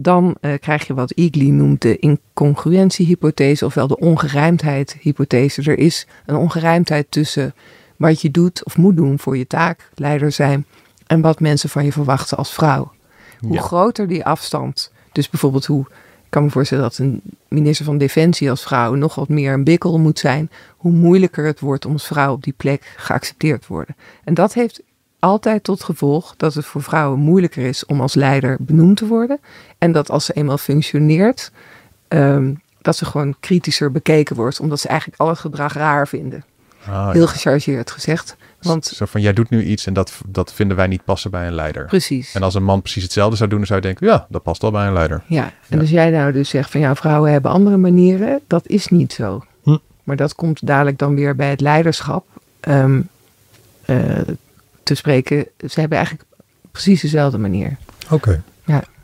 dan 0.00 0.36
eh, 0.40 0.52
krijg 0.60 0.86
je 0.86 0.94
wat 0.94 1.10
Eagley 1.10 1.46
noemt 1.50 1.82
de 1.82 1.98
incongruentiehypothese, 1.98 3.64
ofwel 3.64 3.86
de 3.86 3.98
ongerijmdheid-hypothese. 3.98 5.62
Er 5.62 5.78
is 5.78 6.06
een 6.26 6.36
ongerijmdheid 6.36 7.06
tussen 7.10 7.54
wat 7.96 8.20
je 8.20 8.30
doet 8.30 8.64
of 8.64 8.76
moet 8.76 8.96
doen 8.96 9.18
voor 9.18 9.36
je 9.36 9.46
taak, 9.46 9.90
leider 9.94 10.32
zijn, 10.32 10.66
en 11.06 11.20
wat 11.20 11.40
mensen 11.40 11.68
van 11.68 11.84
je 11.84 11.92
verwachten 11.92 12.36
als 12.36 12.52
vrouw. 12.52 12.92
Hoe 13.40 13.52
Ja. 13.52 13.60
groter 13.60 14.08
die 14.08 14.24
afstand, 14.24 14.92
dus 15.12 15.30
bijvoorbeeld 15.30 15.66
hoe, 15.66 15.80
ik 16.24 16.28
kan 16.28 16.42
me 16.44 16.50
voorstellen 16.50 16.84
dat 16.84 16.98
een 16.98 17.20
minister 17.48 17.84
van 17.84 17.98
Defensie 17.98 18.50
als 18.50 18.62
vrouw 18.62 18.94
nog 18.94 19.14
wat 19.14 19.28
meer 19.28 19.52
een 19.52 19.64
bikkel 19.64 19.98
moet 19.98 20.18
zijn, 20.18 20.50
hoe 20.76 20.92
moeilijker 20.92 21.46
het 21.46 21.60
wordt 21.60 21.86
om 21.86 21.92
als 21.92 22.06
vrouw 22.06 22.32
op 22.32 22.42
die 22.42 22.54
plek 22.56 22.94
geaccepteerd 22.96 23.60
te 23.60 23.68
worden. 23.68 23.96
En 24.24 24.34
dat 24.34 24.54
heeft 24.54 24.82
altijd 25.18 25.64
tot 25.64 25.84
gevolg 25.84 26.34
dat 26.36 26.54
het 26.54 26.64
voor 26.64 26.82
vrouwen 26.82 27.18
moeilijker 27.18 27.64
is 27.64 27.86
om 27.86 28.00
als 28.00 28.14
leider 28.14 28.56
benoemd 28.60 28.96
te 28.96 29.06
worden. 29.06 29.38
En 29.78 29.92
dat 29.92 30.10
als 30.10 30.24
ze 30.24 30.32
eenmaal 30.32 30.58
functioneert, 30.58 31.50
ehm, 32.08 32.52
dat 32.82 32.96
ze 32.96 33.04
gewoon 33.04 33.34
kritischer 33.40 33.92
bekeken 33.92 34.36
wordt, 34.36 34.60
omdat 34.60 34.80
ze 34.80 34.88
eigenlijk 34.88 35.20
al 35.20 35.28
het 35.28 35.38
gedrag 35.38 35.72
raar 35.72 36.08
vinden. 36.08 36.44
Ah, 36.88 37.10
Heel 37.12 37.20
ja. 37.20 37.26
gechargeerd 37.26 37.90
gezegd. 37.90 38.36
Want 38.62 38.86
Zo 38.86 39.04
van, 39.06 39.20
jij 39.20 39.32
doet 39.32 39.50
nu 39.50 39.64
iets 39.64 39.86
en 39.86 39.92
dat, 39.92 40.12
dat 40.26 40.52
vinden 40.52 40.76
wij 40.76 40.86
niet 40.86 41.04
passen 41.04 41.30
bij 41.30 41.46
een 41.46 41.54
leider. 41.54 41.84
precies. 41.84 42.34
En 42.34 42.42
als 42.42 42.54
een 42.54 42.62
man 42.64 42.80
precies 42.80 43.02
hetzelfde 43.02 43.36
zou 43.36 43.48
doen, 43.48 43.58
dan 43.58 43.66
zou 43.66 43.80
je 43.80 43.86
denken, 43.86 44.06
ja, 44.06 44.26
dat 44.28 44.42
past 44.42 44.62
wel 44.62 44.70
bij 44.70 44.86
een 44.86 44.92
leider. 44.92 45.22
Ja, 45.26 45.44
en 45.44 45.52
Ja. 45.68 45.78
als 45.78 45.90
jij 45.90 46.10
nou 46.10 46.32
dus 46.32 46.48
zegt 46.48 46.70
van 46.70 46.80
ja, 46.80 46.94
vrouwen 46.94 47.32
hebben 47.32 47.50
andere 47.50 47.76
manieren, 47.76 48.40
dat 48.46 48.66
is 48.66 48.88
niet 48.88 49.12
zo. 49.12 49.44
Hm. 49.62 49.76
Maar 50.04 50.16
dat 50.16 50.34
komt 50.34 50.66
dadelijk 50.66 50.98
dan 50.98 51.14
weer 51.14 51.36
bij 51.36 51.50
het 51.50 51.60
leiderschap 51.60 52.26
ehm, 52.60 53.00
eh, 53.84 53.96
te 54.88 54.94
spreken. 54.94 55.46
Ze 55.68 55.80
hebben 55.80 55.98
eigenlijk 55.98 56.28
precies 56.70 57.00
dezelfde 57.00 57.38
manier. 57.38 57.76
Oké. 58.10 58.42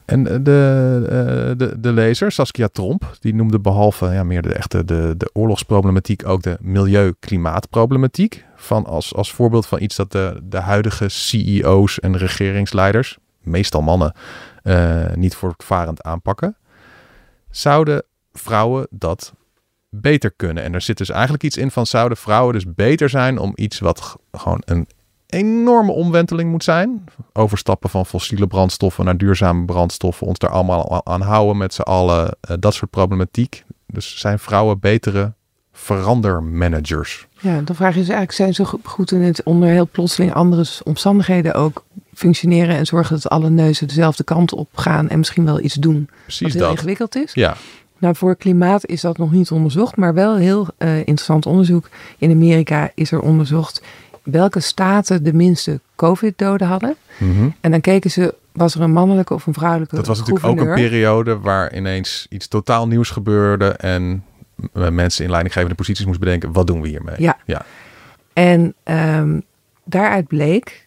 En 0.05 0.27
eh, 0.27 0.39
de, 0.41 1.03
eh, 1.09 1.59
de, 1.59 1.81
de 1.81 1.93
lezer, 1.93 2.33
Saskia 2.33 2.69
Tromp, 2.69 3.17
die 3.21 3.35
noemde 3.35 3.61
behalve 3.61 4.07
ja, 4.07 4.25
meer 4.25 4.43
de 4.43 4.55
echte 4.55 4.85
de, 4.85 5.15
de 5.17 5.31
oorlogsproblematiek 5.33 6.27
ook 6.27 6.43
de 6.43 6.57
milieu-klimaatproblematiek. 6.61 8.45
Van 8.57 8.87
als, 8.87 9.15
als 9.15 9.33
voorbeeld 9.33 9.67
van 9.67 9.83
iets 9.83 9.97
dat 9.97 10.13
de, 10.13 10.41
de 10.43 10.61
huidige 10.61 11.09
CEO's 11.09 12.01
en 12.01 12.17
regeringsleiders, 12.17 13.19
meestal 13.41 13.83
mannen, 13.83 14.15
eh, 14.63 15.05
niet 15.15 15.35
voortvarend 15.35 16.03
aanpakken. 16.03 16.57
Zouden 17.51 18.03
vrouwen 18.33 18.87
dat 18.91 19.33
beter 19.89 20.33
kunnen? 20.37 20.63
En 20.63 20.75
er 20.75 20.81
zit 20.81 20.99
dus 20.99 21.11
eigenlijk 21.11 21.43
iets 21.43 21.57
in 21.57 21.71
van 21.71 21.87
zouden 21.87 22.19
vrouwen 22.19 22.55
dus 22.55 22.75
beter 22.75 23.09
zijn 23.09 23.39
om 23.39 23.53
iets 23.55 23.79
wat 23.79 24.17
gewoon 24.33 24.63
een 24.65 24.87
enorme 25.35 25.93
omwenteling 25.93 26.51
moet 26.51 26.65
zijn. 26.65 27.05
Overstappen 27.33 27.91
van 27.91 28.07
fossiele 28.07 28.47
brandstoffen 28.47 29.05
naar 29.05 29.17
duurzame 29.17 29.65
brandstoffen. 29.65 30.27
Ons 30.27 30.39
daar 30.39 30.51
allemaal 30.51 31.01
aan 31.07 31.21
houden 31.21 31.57
met 31.57 31.75
z'n 31.75 31.81
allen. 31.83 32.37
eh, 32.41 32.57
dat 32.61 32.75
soort 32.75 32.91
problematiek. 32.91 33.65
Dus 33.87 34.19
zijn 34.19 34.39
vrouwen 34.39 34.79
betere 34.81 35.33
verandermanagers? 35.73 37.27
Ja, 37.41 37.61
dan 37.61 37.75
vraag 37.77 37.95
je 37.95 38.01
ze 38.05 38.13
eigenlijk, 38.13 38.33
zijn 38.33 38.55
ze 38.55 38.65
go- 38.65 38.79
goed 38.83 39.11
in 39.13 39.23
het 39.23 39.43
onder 39.43 39.69
heel 39.69 39.89
plotseling 39.93 40.35
andere 40.35 40.65
omstandigheden 40.85 41.55
ook 41.55 41.85
functioneren 42.15 42.77
en 42.77 42.87
zorgen 42.87 43.15
dat 43.15 43.29
alle 43.29 43.51
neuzen 43.51 43.87
dezelfde 43.89 44.25
kant 44.25 44.53
op 44.53 44.69
gaan 44.75 45.09
en 45.09 45.19
misschien 45.19 45.45
wel 45.45 45.61
iets 45.61 45.75
doen 45.75 46.09
wat 46.11 46.23
Precies 46.23 46.53
heel 46.53 46.63
dat. 46.63 46.71
ingewikkeld 46.71 47.17
is? 47.17 47.33
Ja, 47.35 47.57
Nou, 47.99 48.17
voor 48.17 48.37
klimaat 48.37 48.87
is 48.87 49.01
dat 49.01 49.19
nog 49.19 49.33
niet 49.33 49.51
onderzocht, 49.51 49.97
maar 49.97 50.15
wel 50.15 50.37
heel 50.37 50.67
eh, 50.79 50.97
interessant 50.99 51.47
onderzoek. 51.47 51.89
In 52.19 52.31
Amerika 52.31 52.91
is 52.95 53.13
er 53.13 53.21
onderzocht 53.21 53.83
welke 54.25 54.61
staten 54.61 55.23
de 55.25 55.33
minste 55.33 55.81
COVID-doden 55.97 56.67
hadden. 56.69 56.97
Mhm. 57.19 57.49
En 57.61 57.71
dan 57.71 57.81
keken 57.81 58.11
ze, 58.11 58.35
was 58.53 58.75
er 58.75 58.81
een 58.81 58.93
mannelijke 58.93 59.35
of 59.35 59.47
een 59.47 59.55
vrouwelijke 59.55 59.97
dat 59.97 60.07
was 60.07 60.19
natuurlijk 60.19 60.47
ook 60.47 60.61
een 60.61 60.75
periode 60.75 61.39
waar 61.39 61.75
ineens 61.77 62.27
iets 62.31 62.49
totaal 62.49 62.87
nieuws 62.89 63.11
gebeurde. 63.11 63.69
En 63.69 64.25
m- 64.73 64.95
mensen 64.95 65.25
in 65.25 65.31
leidinggevende 65.31 65.75
posities 65.77 66.05
moesten 66.05 66.25
bedenken, 66.25 66.53
wat 66.53 66.67
doen 66.67 66.81
we 66.81 66.89
hiermee? 66.89 67.15
Ja. 67.19 67.37
ja. 67.47 67.65
En 68.33 68.75
ehm, 68.83 69.41
daaruit 69.85 70.27
bleek 70.27 70.87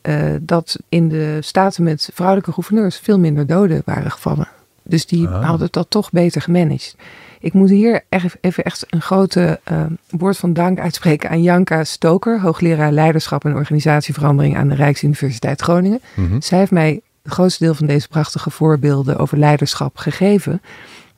eh, 0.00 0.24
dat 0.40 0.78
in 0.88 1.08
de 1.08 1.38
staten 1.40 1.82
met 1.84 2.10
vrouwelijke 2.14 2.52
gouverneurs 2.52 2.98
veel 2.98 3.18
minder 3.18 3.46
doden 3.46 3.82
waren 3.84 4.10
gevallen. 4.10 4.48
Dus 4.82 5.06
die 5.06 5.28
Ah. 5.28 5.46
hadden 5.48 5.68
dat 5.70 5.86
toch 5.90 6.10
beter 6.10 6.40
gemanaged. 6.42 6.96
Ik 7.42 7.52
moet 7.52 7.70
hier 7.70 8.04
echt, 8.08 8.36
even 8.40 8.64
echt 8.64 8.86
een 8.90 9.00
grote 9.00 9.60
eh, 9.64 9.82
woord 10.10 10.36
van 10.36 10.52
dank 10.52 10.78
uitspreken 10.78 11.30
aan 11.30 11.42
Janka 11.42 11.84
Stoker, 11.84 12.40
hoogleraar 12.40 12.92
leiderschap 12.92 13.44
en 13.44 13.54
organisatieverandering 13.54 14.56
aan 14.56 14.68
de 14.68 14.74
Rijksuniversiteit 14.74 15.60
Groningen. 15.60 16.00
Mhm. 16.14 16.40
Zij 16.40 16.58
heeft 16.58 16.70
mij 16.70 17.00
het 17.22 17.32
grootste 17.32 17.64
deel 17.64 17.74
van 17.74 17.86
deze 17.86 18.08
prachtige 18.08 18.50
voorbeelden 18.50 19.18
over 19.18 19.38
leiderschap 19.38 19.96
gegeven. 19.96 20.62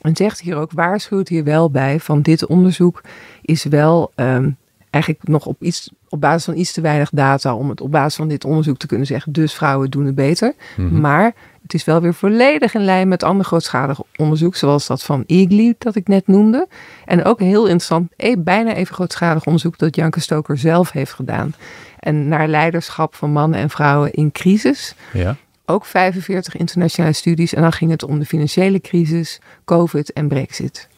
En 0.00 0.16
zegt 0.16 0.40
hier 0.40 0.56
ook, 0.56 0.72
waarschuwt 0.72 1.28
hier 1.28 1.44
wel 1.44 1.70
bij 1.70 2.00
van 2.00 2.22
dit 2.22 2.46
onderzoek 2.46 3.00
is 3.42 3.64
wel 3.64 4.12
ehm, 4.14 4.50
eigenlijk 4.90 5.28
nog 5.28 5.46
op, 5.46 5.62
iets, 5.62 5.90
op 6.08 6.20
basis 6.20 6.44
van 6.44 6.56
iets 6.56 6.72
te 6.72 6.80
weinig 6.80 7.10
data 7.10 7.54
om 7.54 7.68
het 7.68 7.80
op 7.80 7.90
basis 7.90 8.14
van 8.14 8.28
dit 8.28 8.44
onderzoek 8.44 8.78
te 8.78 8.86
kunnen 8.86 9.06
zeggen, 9.06 9.32
dus 9.32 9.54
vrouwen 9.54 9.90
doen 9.90 10.06
het 10.06 10.14
beter. 10.14 10.54
Mhm. 10.76 11.00
Maar 11.00 11.34
het 11.64 11.74
is 11.74 11.84
wel 11.84 12.00
weer 12.00 12.14
volledig 12.14 12.74
in 12.74 12.84
lijn 12.84 13.08
met 13.08 13.22
ander 13.22 13.46
grootschalig 13.46 14.00
onderzoek, 14.16 14.56
zoals 14.56 14.86
dat 14.86 15.02
van 15.02 15.24
Eagley 15.26 15.74
dat 15.78 15.94
ik 15.94 16.08
net 16.08 16.26
noemde. 16.26 16.68
En 17.04 17.24
ook 17.24 17.40
een 17.40 17.46
heel 17.46 17.64
interessant, 17.64 18.12
eh, 18.16 18.36
bijna 18.38 18.74
even 18.74 18.94
grootschalig 18.94 19.46
onderzoek 19.46 19.78
dat 19.78 19.96
Janke 19.96 20.20
Stoker 20.20 20.58
zelf 20.58 20.90
heeft 20.90 21.12
gedaan. 21.12 21.54
En 21.98 22.28
naar 22.28 22.48
leiderschap 22.48 23.14
van 23.14 23.32
mannen 23.32 23.58
en 23.58 23.70
vrouwen 23.70 24.12
in 24.12 24.32
crisis 24.32 24.94
ja. 25.12 25.36
ook 25.64 25.84
45 25.84 26.56
internationale 26.56 27.14
studies. 27.14 27.54
En 27.54 27.62
dan 27.62 27.72
ging 27.72 27.90
het 27.90 28.02
om 28.02 28.18
de 28.18 28.26
financiële 28.26 28.80
crisis, 28.80 29.40
COVID 29.64 30.12
en 30.12 30.28
Brexit. 30.28 30.88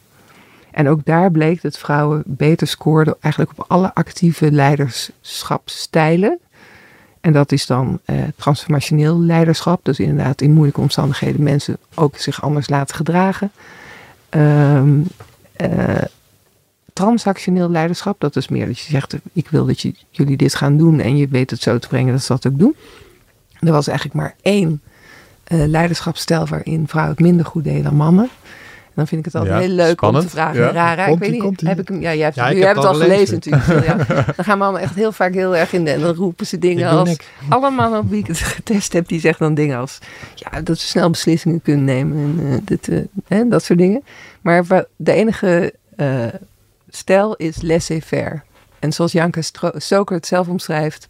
En 0.71 0.87
ook 0.87 1.05
daar 1.05 1.31
bleek 1.31 1.61
dat 1.61 1.77
vrouwen 1.77 2.23
beter 2.25 2.67
scoorden 2.67 3.15
eigenlijk 3.19 3.59
op 3.59 3.65
alle 3.67 3.93
actieve 3.93 4.51
leiderschapstijlen. 4.51 6.39
En 7.27 7.33
dat 7.33 7.51
is 7.51 7.65
dan 7.65 7.99
eh, 8.05 8.15
transformationeel 8.35 9.19
leiderschap. 9.19 9.85
Dus 9.85 9.99
inderdaad 9.99 10.41
in 10.41 10.53
moeilijke 10.53 10.81
omstandigheden 10.81 11.43
mensen 11.43 11.77
ook 11.95 12.17
zich 12.17 12.41
anders 12.41 12.69
laten 12.69 12.95
gedragen. 12.95 13.51
Eh, 14.29 14.83
transactioneel 16.93 17.69
leiderschap, 17.69 18.19
dat 18.19 18.35
is 18.35 18.47
meer 18.47 18.65
dat 18.65 18.79
je 18.79 18.91
zegt, 18.91 19.15
ik 19.33 19.49
wil 19.49 19.65
dat 19.65 19.81
je, 19.81 19.93
jullie 20.09 20.37
dit 20.37 20.55
gaan 20.55 20.77
doen 20.77 20.99
en 20.99 21.17
je 21.17 21.27
weet 21.27 21.49
het 21.49 21.61
zo 21.61 21.79
te 21.79 21.87
brengen 21.87 22.11
dat 22.11 22.23
ze 22.23 22.33
dat 22.33 22.47
ook 22.47 22.59
doen. 22.59 22.75
Er 23.59 23.71
was 23.71 23.87
eigenlijk 23.87 24.17
maar 24.17 24.35
één 24.41 24.81
eh, 25.43 25.65
leiderschapsstijl 25.65 26.47
waarin 26.47 26.87
vrouwen 26.87 27.15
het 27.15 27.23
minder 27.23 27.45
goed 27.45 27.63
deden 27.63 27.83
dan 27.83 27.95
mannen. 27.95 28.29
Dan 28.97 29.07
vind 29.07 29.25
ik 29.25 29.25
het 29.33 29.35
altijd 29.41 29.53
Ja, 29.61 29.67
heel 29.67 29.75
leuk 29.75 29.91
spannend. 29.97 30.23
om 30.23 30.29
te 30.29 30.35
vragen. 30.35 30.61
Ja. 30.61 30.71
Rara, 30.71 31.05
ik 31.05 31.19
weet 31.19 31.31
niet, 31.31 31.61
heb 31.61 31.79
ik 31.79 31.87
hem, 31.87 32.01
ja, 32.01 32.13
jij 32.13 32.23
hebt, 32.23 32.35
Ja, 32.35 32.45
heb 32.67 32.75
het 32.75 32.85
al 32.85 32.93
gelezen 32.93 33.41
gelezen. 33.41 33.49
natuurlijk. 33.49 33.85
Ja. 34.07 34.23
Dan 34.35 34.45
gaan 34.45 34.57
we 34.57 34.63
allemaal 34.63 34.81
echt 34.81 34.95
heel 34.95 35.11
vaak 35.11 35.33
heel 35.33 35.55
erg 35.55 35.73
in 35.73 35.85
de, 35.85 35.91
en 35.91 36.01
dan 36.01 36.15
roepen 36.15 36.45
ze 36.47 36.57
dingen 36.57 36.89
als, 36.89 37.09
niks. 37.09 37.25
alle 37.49 37.69
mannen 37.69 37.99
op 37.99 38.09
wie 38.09 38.19
ik 38.19 38.27
het 38.27 38.37
getest 38.37 38.93
heb, 38.93 39.07
die 39.07 39.19
zeggen 39.19 39.45
dan 39.45 39.53
dingen 39.53 39.77
als, 39.77 39.97
ja, 40.35 40.61
dat 40.61 40.77
ze 40.79 40.87
snel 40.87 41.09
beslissingen 41.09 41.61
kunnen 41.61 41.85
nemen 41.85 42.17
en 42.17 42.51
eh, 42.51 42.57
dit, 42.63 42.87
eh, 42.89 42.99
hè, 43.27 43.47
dat 43.47 43.63
soort 43.63 43.79
dingen. 43.79 44.03
Maar 44.41 44.85
de 44.95 45.11
enige 45.11 45.73
eh, 45.95 46.25
stijl 46.89 47.35
is 47.35 47.61
laissez-faire. 47.61 48.41
En 48.79 48.93
zoals 48.93 49.15
Stro- 49.39 49.71
Stoker 49.75 50.15
het 50.15 50.27
zelf 50.27 50.47
omschrijft, 50.47 51.07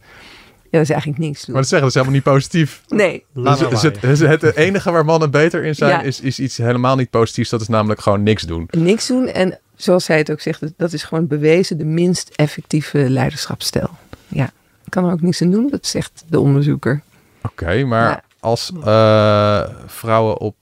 ja, 0.71 0.77
dat 0.77 0.81
is 0.81 0.89
eigenlijk 0.89 1.19
niks 1.19 1.45
doen. 1.45 1.51
Maar 1.53 1.61
dat 1.61 1.69
zeggen, 1.69 1.87
dat 1.87 1.87
is 1.87 1.93
helemaal 1.93 2.15
niet 2.15 2.23
positief. 2.23 2.81
Nee, 2.87 3.25
Dus 3.33 3.81
het, 3.81 4.41
het, 4.41 4.55
enige 4.55 4.91
waar 4.91 5.05
mannen 5.05 5.31
beter 5.31 5.63
in 5.63 5.75
zijn, 5.75 5.91
Ja. 5.91 6.01
is, 6.01 6.19
is 6.21 6.39
iets 6.39 6.57
helemaal 6.57 6.95
niet 6.95 7.09
positiefs. 7.09 7.49
Dat 7.49 7.61
is 7.61 7.67
namelijk 7.67 8.01
gewoon 8.01 8.23
niks 8.23 8.43
doen. 8.43 8.67
niks 8.77 9.07
doen. 9.07 9.27
En 9.27 9.59
zoals 9.75 10.05
zij 10.05 10.17
het 10.17 10.31
ook 10.31 10.41
zegt, 10.41 10.61
dat 10.77 10.93
is 10.93 11.03
gewoon 11.03 11.27
bewezen 11.27 11.77
de 11.77 11.85
minst 11.85 12.31
effectieve 12.35 13.09
leiderschapsstijl. 13.09 13.89
Ja, 14.27 14.45
ik 14.85 14.91
kan 14.91 15.05
er 15.05 15.11
ook 15.11 15.21
niks 15.21 15.41
aan 15.41 15.51
doen, 15.51 15.67
dat 15.69 15.85
zegt 15.87 16.23
de 16.29 16.39
onderzoeker. 16.39 17.01
Oké, 17.43 17.83
maar 17.83 18.09
Ja. 18.09 18.23
als 18.39 18.71
eh, 18.83 19.63
vrouwen 19.85 20.37
op 20.39 20.55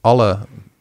alle 0.00 0.38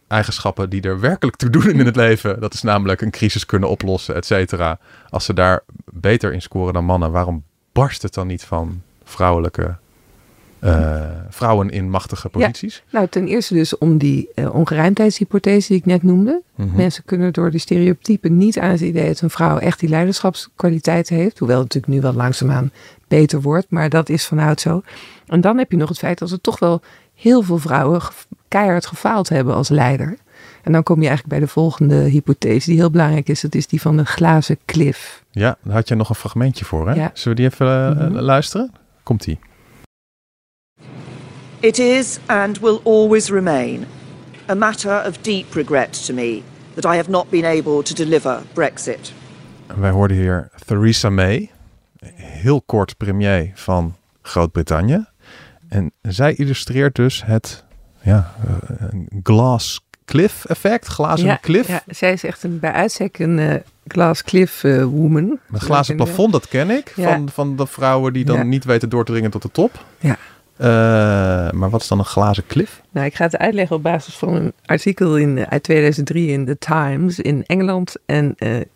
eigenschappen 0.08 0.70
die 0.70 0.82
er 0.82 1.00
werkelijk 1.00 1.38
toe 1.38 1.50
doen 1.50 1.70
in 1.70 1.86
het 1.86 1.96
leven, 1.96 2.40
dat 2.40 2.54
is 2.54 2.62
namelijk 2.62 3.02
een 3.02 3.12
crisis 3.12 3.46
kunnen 3.46 3.70
oplossen, 3.70 4.16
et 4.16 4.26
cetera. 4.26 4.80
Als 5.10 5.26
ze 5.26 5.34
daar 5.34 5.64
beter 5.92 6.34
in 6.34 6.42
scoren 6.42 6.74
dan 6.74 6.86
mannen, 6.86 7.12
waarom 7.12 7.44
barst 7.80 8.02
het 8.02 8.14
dan 8.14 8.28
niet 8.28 8.44
van 8.44 8.82
vrouwelijke 9.04 9.76
eh, 10.60 11.02
vrouwen 11.30 11.70
in 11.70 11.90
machtige 11.90 12.30
posities? 12.30 12.84
Nou, 12.92 13.08
ten 13.08 13.28
eerste 13.28 13.54
dus 13.54 13.78
om 13.78 13.98
die 13.98 14.30
eh, 14.36 14.56
ongerijmdheidshypothese 14.56 15.68
die 15.68 15.78
ik 15.78 15.86
net 15.86 16.04
noemde. 16.04 16.42
Mhm. 16.56 16.76
Mensen 16.76 17.04
kunnen 17.06 17.34
door 17.34 17.52
die 17.52 17.60
stereotypen 17.60 18.38
niet 18.38 18.60
aan 18.60 18.70
het 18.70 18.82
idee 18.82 19.08
dat 19.08 19.22
een 19.22 19.30
vrouw 19.30 19.58
echt 19.58 19.80
die 19.80 19.90
leiderschapskwaliteiten 19.90 21.16
heeft. 21.16 21.40
Hoewel 21.40 21.60
het 21.60 21.74
natuurlijk 21.74 21.94
nu 21.94 22.02
wel 22.02 22.14
langzaamaan 22.14 22.72
beter 23.08 23.42
wordt, 23.42 23.66
maar 23.70 23.90
dat 23.90 24.10
is 24.10 24.26
vanuit 24.26 24.62
zo. 24.62 24.82
En 25.28 25.42
dan 25.42 25.58
heb 25.58 25.72
je 25.72 25.78
nog 25.78 25.90
het 25.90 25.98
feit 25.98 26.20
dat 26.20 26.32
er 26.32 26.42
toch 26.42 26.60
wel 26.60 26.82
heel 27.16 27.42
veel 27.42 27.58
vrouwen 27.58 28.02
ge- 28.02 28.14
keihard 28.48 28.86
gefaald 28.86 29.30
hebben 29.30 29.56
als 29.56 29.70
leider. 29.70 30.18
En 30.64 30.72
dan 30.72 30.84
kom 30.84 31.02
je 31.02 31.08
eigenlijk 31.08 31.38
bij 31.40 31.48
de 31.48 31.52
volgende 31.54 31.96
hypothese 31.96 32.70
die 32.70 32.80
heel 32.80 32.92
belangrijk 32.92 33.30
is. 33.30 33.42
Dat 33.42 33.56
is 33.56 33.68
die 33.68 33.82
van 33.82 33.98
de 33.98 34.06
glazen 34.06 34.58
klif. 34.66 35.24
Ja, 35.32 35.58
daar 35.64 35.74
had 35.74 35.88
je 35.88 35.96
nog 35.96 36.10
een 36.10 36.16
fragmentje 36.16 36.66
voor, 36.66 36.88
hè? 36.90 36.94
Ja. 36.96 37.12
Zullen 37.14 37.38
we 37.38 37.44
die 37.44 37.52
even 37.54 37.68
eh, 38.00 38.08
Mhm. 38.08 38.20
luisteren? 38.20 38.72
Komt-ie. 39.04 39.40
It 41.60 41.78
is 41.80 42.20
and 42.26 42.60
will 42.60 42.80
always 42.84 43.30
remain 43.30 43.86
a 44.50 44.56
matter 44.56 45.06
of 45.08 45.18
deep 45.18 45.54
regret 45.54 46.06
to 46.06 46.14
me 46.14 46.42
that 46.74 46.94
I 46.94 46.96
have 46.96 47.10
not 47.10 47.30
been 47.30 47.46
able 47.46 47.84
to 47.84 47.94
deliver 47.96 48.42
Brexit. 48.54 49.14
Wij 49.78 49.90
hoorden 49.92 50.18
hier 50.18 50.50
Theresa 50.66 51.10
May, 51.10 51.52
heel 52.16 52.62
kort 52.62 52.98
premier 52.98 53.52
van 53.56 53.96
Groot-Brittannië. 54.22 55.06
En 55.70 55.92
zij 56.02 56.34
illustreert 56.34 56.96
dus 56.96 57.26
het 57.26 57.64
ja, 58.02 58.34
eh, 58.48 58.88
glass 59.24 59.88
cliff 60.10 60.46
effect, 60.46 60.88
glazen 60.88 61.40
cliff. 61.42 61.68
ja, 61.68 61.82
zij 61.88 62.12
is 62.12 62.24
echt 62.24 62.44
een, 62.44 62.60
bij 62.60 62.72
uitstek 62.72 63.20
een 63.20 63.64
glass 63.88 64.24
cliff 64.24 64.64
eh, 64.64 64.84
woman. 64.84 65.40
Een 65.52 65.60
glazen 65.60 65.96
plafond, 65.96 66.32
dat 66.32 66.48
ken 66.48 66.70
ik. 66.70 66.94
Ja. 66.96 67.10
Van, 67.12 67.30
van 67.30 67.56
de 67.56 67.68
vrouwen 67.68 68.14
die 68.14 68.26
dan 68.26 68.38
Ja. 68.38 68.44
niet 68.44 68.66
weten 68.66 68.90
door 68.90 69.06
te 69.06 69.12
dringen 69.12 69.32
tot 69.32 69.42
de 69.42 69.52
top. 69.52 69.86
Ja. 70.00 70.18
Eh, 70.58 70.68
maar 71.52 71.70
wat 71.70 71.82
is 71.82 71.88
dan 71.88 72.00
een 72.00 72.06
glazen 72.06 72.44
cliff? 72.48 72.82
Nou, 72.92 73.06
ik 73.06 73.16
ga 73.16 73.24
het 73.24 73.38
uitleggen 73.38 73.76
op 73.76 73.84
basis 73.84 74.16
van 74.16 74.36
een 74.36 74.54
artikel 74.66 75.18
in, 75.18 75.46
uit 75.50 75.64
2003 75.64 76.28
in 76.28 76.46
The 76.46 76.58
Times 76.58 77.20
in 77.20 77.44
Engeland. 77.46 77.96
En 78.06 78.36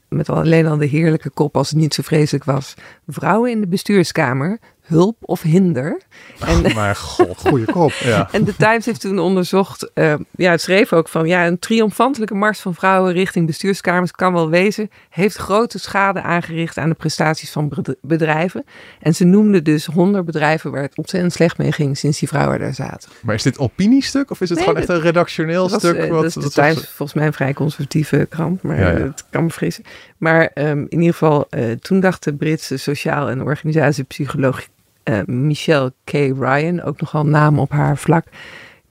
met 0.10 0.30
alleen 0.30 0.65
al 0.67 0.78
de 0.78 0.86
heerlijke 0.86 1.30
kop, 1.30 1.58
als 1.58 1.69
het 1.69 1.78
niet 1.80 1.93
zo 1.93 2.02
vreselijk 2.02 2.43
was. 2.43 2.74
Vrouwen 3.08 3.52
in 3.52 3.62
de 3.62 3.67
bestuurskamer, 3.67 4.60
hulp 4.84 5.15
of 5.22 5.41
hinder. 5.41 6.02
En, 6.39 6.65
Oh, 6.65 6.74
maar 6.76 6.96
god. 6.96 7.38
Goeie 7.48 7.65
kop. 7.65 7.91
Ja. 7.91 8.30
en 8.32 8.43
The 8.46 8.56
Times 8.56 8.86
heeft 8.86 9.02
toen 9.02 9.19
onderzocht, 9.19 9.91
eh, 9.93 10.13
ja, 10.32 10.52
het 10.52 10.62
schreef 10.62 10.93
ook 10.93 11.08
van, 11.10 11.28
ja, 11.28 11.48
een 11.48 11.60
triomfantelijke 11.60 12.34
mars 12.36 12.60
van 12.60 12.74
vrouwen 12.76 13.13
richting 13.13 13.46
bestuurskamers 13.46 14.12
kan 14.12 14.34
wel 14.34 14.50
wezen, 14.50 14.89
heeft 15.10 15.36
grote 15.36 15.80
schade 15.80 16.22
aangericht 16.22 16.78
aan 16.78 16.89
de 16.89 16.96
prestaties 16.96 17.52
van 17.52 17.67
bed- 17.69 17.96
bedrijven. 18.02 18.63
En 19.00 19.15
ze 19.15 19.24
noemden 19.24 19.63
dus 19.63 19.86
honderd 19.86 20.26
bedrijven 20.26 20.72
waar 20.72 20.82
het 20.82 20.98
ontzettend 20.98 21.34
slecht 21.34 21.58
mee 21.58 21.72
ging 21.72 21.98
sinds 21.98 22.19
die 22.19 22.28
vrouwen 22.28 22.60
daar 22.60 22.74
zaten. 22.74 23.10
Maar 23.22 23.36
is 23.36 23.43
dit 23.43 23.58
opiniestuk 23.60 24.32
of 24.32 24.41
is 24.41 24.50
het 24.50 24.58
Nee, 24.58 24.67
gewoon 24.67 24.82
echt 24.82 24.89
een 24.91 25.00
redactioneel 25.02 25.69
was, 25.69 25.80
stuk? 25.80 25.96
eh, 25.96 26.10
wat, 26.10 26.22
dat 26.22 26.36
is 26.36 26.43
de 26.43 26.50
Times 26.62 26.88
volgens 26.88 27.13
mij 27.13 27.26
een 27.26 27.34
vrij 27.34 27.54
conservatieve 27.54 28.28
krant, 28.30 28.62
maar 28.62 28.80
Ja, 28.80 28.89
ja. 28.89 28.96
eh, 28.98 29.04
het 29.04 29.26
kan 29.30 29.43
me 29.43 29.50
frissen. 29.50 29.84
Maar 30.17 30.46
ehm, 30.54 30.78
in 30.78 31.00
ieder 31.00 31.12
geval, 31.12 31.46
eh, 31.50 31.72
toen 31.72 32.00
dacht 32.00 32.24
de 32.24 32.34
Britse 32.34 32.78
sociaal- 32.78 33.30
en 33.30 33.41
organisatiepsycholoog 33.41 34.67
eh, 35.04 35.20
Michelle 35.26 35.94
K. 36.04 36.12
Ryan, 36.12 36.82
ook 36.82 37.02
nogal 37.02 37.26
naam 37.26 37.60
op 37.60 37.72
haar 37.72 37.98
vlak, 37.98 38.26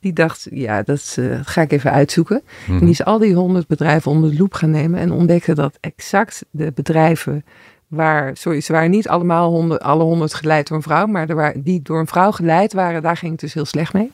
die 0.01 0.13
dacht, 0.13 0.47
ja, 0.51 0.83
dat 0.83 1.17
eh, 1.19 1.41
ga 1.43 1.61
ik 1.63 1.73
even 1.73 1.93
uitzoeken. 1.93 2.43
Mhm. 2.67 2.73
En 2.73 2.81
die 2.81 2.91
is 2.91 3.05
al 3.05 3.19
die 3.19 3.35
honderd 3.35 3.67
bedrijven 3.67 4.11
onder 4.11 4.31
de 4.31 4.37
loep 4.37 4.55
gaan 4.55 4.71
nemen 4.71 5.01
en 5.01 5.13
ontdekte 5.13 5.55
dat 5.55 5.79
exact 5.81 6.45
de 6.51 6.73
bedrijven 6.75 7.45
waar, 7.87 8.37
sorry, 8.37 8.61
ze 8.61 8.73
waren 8.73 8.91
niet 8.91 9.09
allemaal 9.09 9.51
honderd, 9.51 9.83
alle 9.83 10.03
honderd 10.03 10.35
geleid 10.35 10.69
door 10.69 10.77
een 10.77 10.83
vrouw, 10.83 11.07
maar 11.07 11.29
er 11.29 11.35
waren, 11.35 11.63
die 11.63 11.83
door 11.83 11.99
een 11.99 12.07
vrouw 12.07 12.31
geleid 12.31 12.73
waren, 12.73 13.03
daar 13.03 13.17
ging 13.17 13.33
het 13.33 13.41
dus 13.41 13.55
heel 13.55 13.65
slecht 13.65 13.93
mee. 13.93 14.11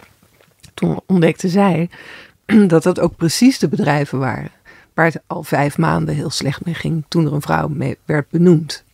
Toen 0.74 1.00
ontdekte 1.06 1.48
zij 1.48 1.90
dat 2.66 2.82
dat 2.82 3.00
ook 3.00 3.16
precies 3.16 3.58
de 3.58 3.68
bedrijven 3.68 4.18
waren 4.18 4.50
waar 4.98 5.06
het 5.06 5.22
al 5.26 5.42
vijf 5.42 5.78
maanden 5.78 6.14
heel 6.14 6.30
slecht 6.30 6.64
mee 6.64 6.74
ging 6.74 7.04
toen 7.08 7.26
er 7.26 7.32
een 7.32 7.42
vrouw 7.42 7.68
mee 7.68 7.98
werd 8.04 8.30
benoemd. 8.30 8.84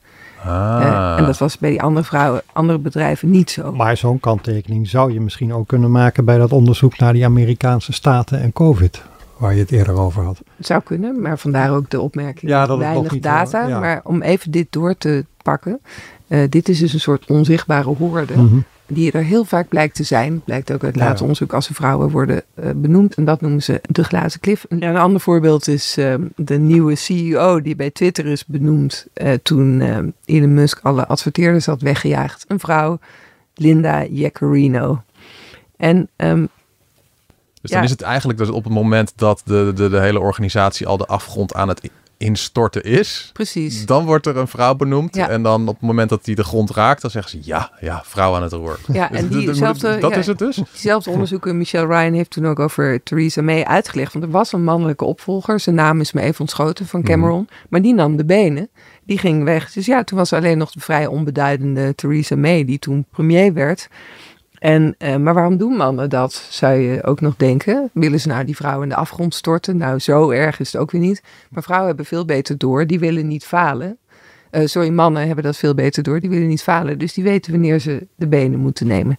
Ah. 0.47 1.15
En 1.19 1.25
dat 1.25 1.39
was 1.39 1.59
bij 1.59 1.71
die 1.71 1.83
andere 1.83 2.07
vrouwen, 2.07 2.43
andere 2.53 2.79
bedrijven 2.79 3.31
niet 3.31 3.51
zo. 3.51 3.73
Maar 3.73 3.97
zo'n 3.97 4.21
kanttekening 4.21 4.89
zou 4.89 5.13
je 5.13 5.21
misschien 5.21 5.53
ook 5.55 5.69
kunnen 5.69 5.91
maken 5.91 6.25
bij 6.25 6.39
dat 6.39 6.53
onderzoek 6.53 6.99
naar 6.99 7.13
die 7.13 7.25
Amerikaanse 7.25 7.93
staten 7.93 8.41
en 8.41 8.53
COVID, 8.53 9.03
waar 9.37 9.55
je 9.55 9.61
het 9.61 9.71
eerder 9.71 9.95
over 9.99 10.25
had. 10.25 10.41
Het 10.57 10.67
zou 10.67 10.83
kunnen, 10.85 11.21
maar 11.21 11.39
vandaar 11.39 11.71
ook 11.75 11.91
de 11.91 12.01
opmerking. 12.01 12.51
Ja, 12.51 12.61
dat 12.61 12.69
het 12.69 12.79
weinig 12.79 13.03
nog 13.03 13.13
niet, 13.13 13.23
data. 13.23 13.67
ja. 13.67 13.81
Maar 13.81 14.01
om 14.05 14.23
even 14.23 14.51
dit 14.51 14.67
door 14.71 14.97
te 14.97 15.25
pakken. 15.43 15.81
eh, 16.29 16.41
dit 16.49 16.69
is 16.69 16.79
dus 16.79 16.93
een 16.93 17.01
soort 17.01 17.27
onzichtbare 17.31 17.89
hoorde. 17.99 18.37
Mhm. 18.37 18.57
Die 18.87 19.13
er 19.13 19.23
heel 19.23 19.45
vaak 19.45 19.69
blijkt 19.69 19.95
te 19.95 20.03
zijn. 20.03 20.41
Blijkt 20.45 20.73
ook 20.73 20.85
uit 20.85 20.95
ja. 20.97 21.17
onderzoek 21.21 21.53
als 21.53 21.69
er 21.69 21.75
vrouwen 21.75 22.11
worden 22.11 22.43
eh, 22.55 22.71
benoemd. 22.77 23.15
En 23.15 23.25
dat 23.25 23.41
noemen 23.41 23.63
ze 23.63 23.81
de 23.89 24.05
glazen 24.05 24.41
klif. 24.41 24.65
Een 24.69 24.97
ander 24.97 25.21
voorbeeld 25.21 25.69
is 25.69 25.97
eh, 25.97 26.15
de 26.37 26.59
nieuwe 26.59 26.95
CEO 26.95 27.61
die 27.63 27.77
bij 27.77 27.91
Twitter 27.91 28.27
is 28.27 28.47
benoemd. 28.47 29.07
eh, 29.13 29.33
toen 29.43 29.81
eh, 29.81 29.99
Elon 30.37 30.55
Musk 30.55 30.81
alle 30.83 31.07
adverteerders 31.07 31.67
had 31.67 31.83
weggejaagd. 31.83 32.45
Een 32.49 32.61
vrouw, 32.61 32.99
Linda 33.55 34.05
Jaccarino. 34.05 35.03
En 35.77 36.09
ehm, 36.17 36.47
Dus 37.61 37.71
dan 37.71 37.79
Ja. 37.79 37.85
is 37.85 37.91
het 37.91 38.03
eigenlijk 38.03 38.39
dus 38.39 38.49
op 38.51 38.65
het 38.65 38.73
moment 38.73 39.13
dat 39.17 39.43
de, 39.45 39.73
de, 39.75 39.89
de 39.89 40.01
hele 40.01 40.21
organisatie 40.21 40.87
al 40.87 40.97
de 40.97 41.07
afgrond 41.07 41.55
aan 41.55 41.69
het 41.69 41.91
instorten 42.17 42.83
is. 42.85 43.31
precies. 43.33 43.87
Dan 43.87 44.05
wordt 44.05 44.27
er 44.27 44.37
een 44.37 44.49
vrouw 44.49 44.75
benoemd. 44.75 45.15
Ja. 45.15 45.29
En 45.29 45.43
dan 45.43 45.69
op 45.69 45.75
het 45.75 45.83
moment 45.83 46.09
dat 46.09 46.25
die 46.25 46.35
de 46.35 46.45
grond 46.45 46.71
raakt, 46.71 47.03
dan 47.03 47.11
zeggen 47.11 47.31
ze 47.31 47.39
ja, 47.43 47.71
ja, 47.81 48.03
vrouw 48.05 48.35
aan 48.35 48.43
het 48.43 48.53
roer. 48.53 48.79
Ja, 48.93 49.09
Dus 49.09 49.19
en 49.19 49.29
dat- 49.29 49.39
diezelfde, 49.41 49.99
dat 49.99 50.11
ja, 50.11 50.17
is 50.17 50.27
het 50.27 50.39
dus. 50.39 50.57
Diezelfde 50.57 51.11
onderzoeker 51.11 51.55
Michelle 51.55 51.87
Ryan 51.87 52.13
heeft 52.13 52.31
toen 52.31 52.47
ook 52.47 52.59
over 52.59 53.03
Theresa 53.03 53.43
May 53.43 53.63
uitgelegd. 53.63 54.13
Want 54.13 54.25
er 54.25 54.31
was 54.31 54.53
een 54.53 54.65
mannelijke 54.65 55.05
opvolger. 55.05 55.61
Zijn 55.61 55.75
naam 55.77 56.01
is 56.01 56.13
me 56.13 56.21
even 56.21 56.41
ontschoten 56.41 56.87
van 56.87 57.03
Cameron. 57.03 57.49
Maar 57.69 57.83
die 57.83 57.95
nam 57.95 58.17
de 58.17 58.25
benen. 58.25 58.69
Die 59.07 59.19
ging 59.19 59.45
weg. 59.45 59.73
Dus 59.73 59.87
ja, 59.87 60.05
toen 60.05 60.19
was 60.19 60.33
alleen 60.33 60.59
nog 60.59 60.71
de 60.71 60.81
vrij 60.81 61.07
onbeduidende 61.07 61.95
Theresa 61.95 62.37
May. 62.37 62.65
Die 62.65 62.79
toen 62.79 63.07
premier 63.11 63.53
werd. 63.53 63.89
En, 64.65 64.95
eh, 64.99 65.17
maar 65.17 65.35
waarom 65.35 65.57
doen 65.57 65.77
mannen 65.77 66.11
dat, 66.11 66.47
zou 66.51 66.75
je 66.75 67.05
ook 67.05 67.21
nog 67.21 67.37
denken. 67.37 67.91
Willen 67.93 68.21
ze 68.21 68.29
nou 68.29 68.45
die 68.45 68.57
vrouw 68.57 68.83
in 68.83 68.89
de 68.89 68.95
afgrond 68.95 69.35
storten? 69.35 69.77
Nou, 69.77 69.99
zo 69.99 70.31
erg 70.31 70.61
is 70.61 70.73
het 70.73 70.81
ook 70.81 70.91
weer 70.91 71.01
niet. 71.01 71.23
Maar 71.51 71.63
vrouwen 71.63 71.89
hebben 71.89 72.07
veel 72.07 72.25
beter 72.25 72.59
door. 72.59 72.87
Die 72.87 72.99
willen 72.99 73.27
niet 73.27 73.45
falen. 73.45 73.99
Eh, 74.51 74.67
sorry, 74.67 74.89
mannen 74.89 75.27
hebben 75.27 75.45
dat 75.45 75.57
veel 75.57 75.75
beter 75.75 76.03
door. 76.03 76.21
Die 76.21 76.31
willen 76.31 76.49
niet 76.49 76.63
falen. 76.63 76.99
Dus 76.99 77.13
die 77.13 77.25
weten 77.25 77.53
wanneer 77.53 77.79
ze 77.79 78.07
de 78.17 78.27
benen 78.27 78.59
moeten 78.59 78.87
nemen. 78.87 79.19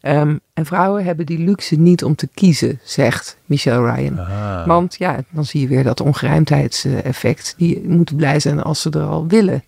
Ehm, 0.00 0.36
en 0.54 0.66
vrouwen 0.66 1.04
hebben 1.04 1.26
die 1.26 1.38
luxe 1.38 1.76
niet 1.76 2.04
om 2.04 2.14
te 2.14 2.28
kiezen, 2.34 2.80
zegt 2.82 3.36
Michelle 3.44 3.92
Ryan. 3.92 4.18
Ah. 4.18 4.66
Want 4.66 4.96
ja, 4.98 5.18
dan 5.30 5.44
zie 5.44 5.60
je 5.60 5.68
weer 5.68 5.84
dat 5.84 6.00
ongerijmdheidseffect. 6.00 7.54
Die 7.56 7.82
moeten 7.86 8.16
blij 8.16 8.40
zijn 8.40 8.62
als 8.62 8.80
ze 8.80 8.90
er 8.90 9.02
al 9.02 9.26
willen. 9.26 9.62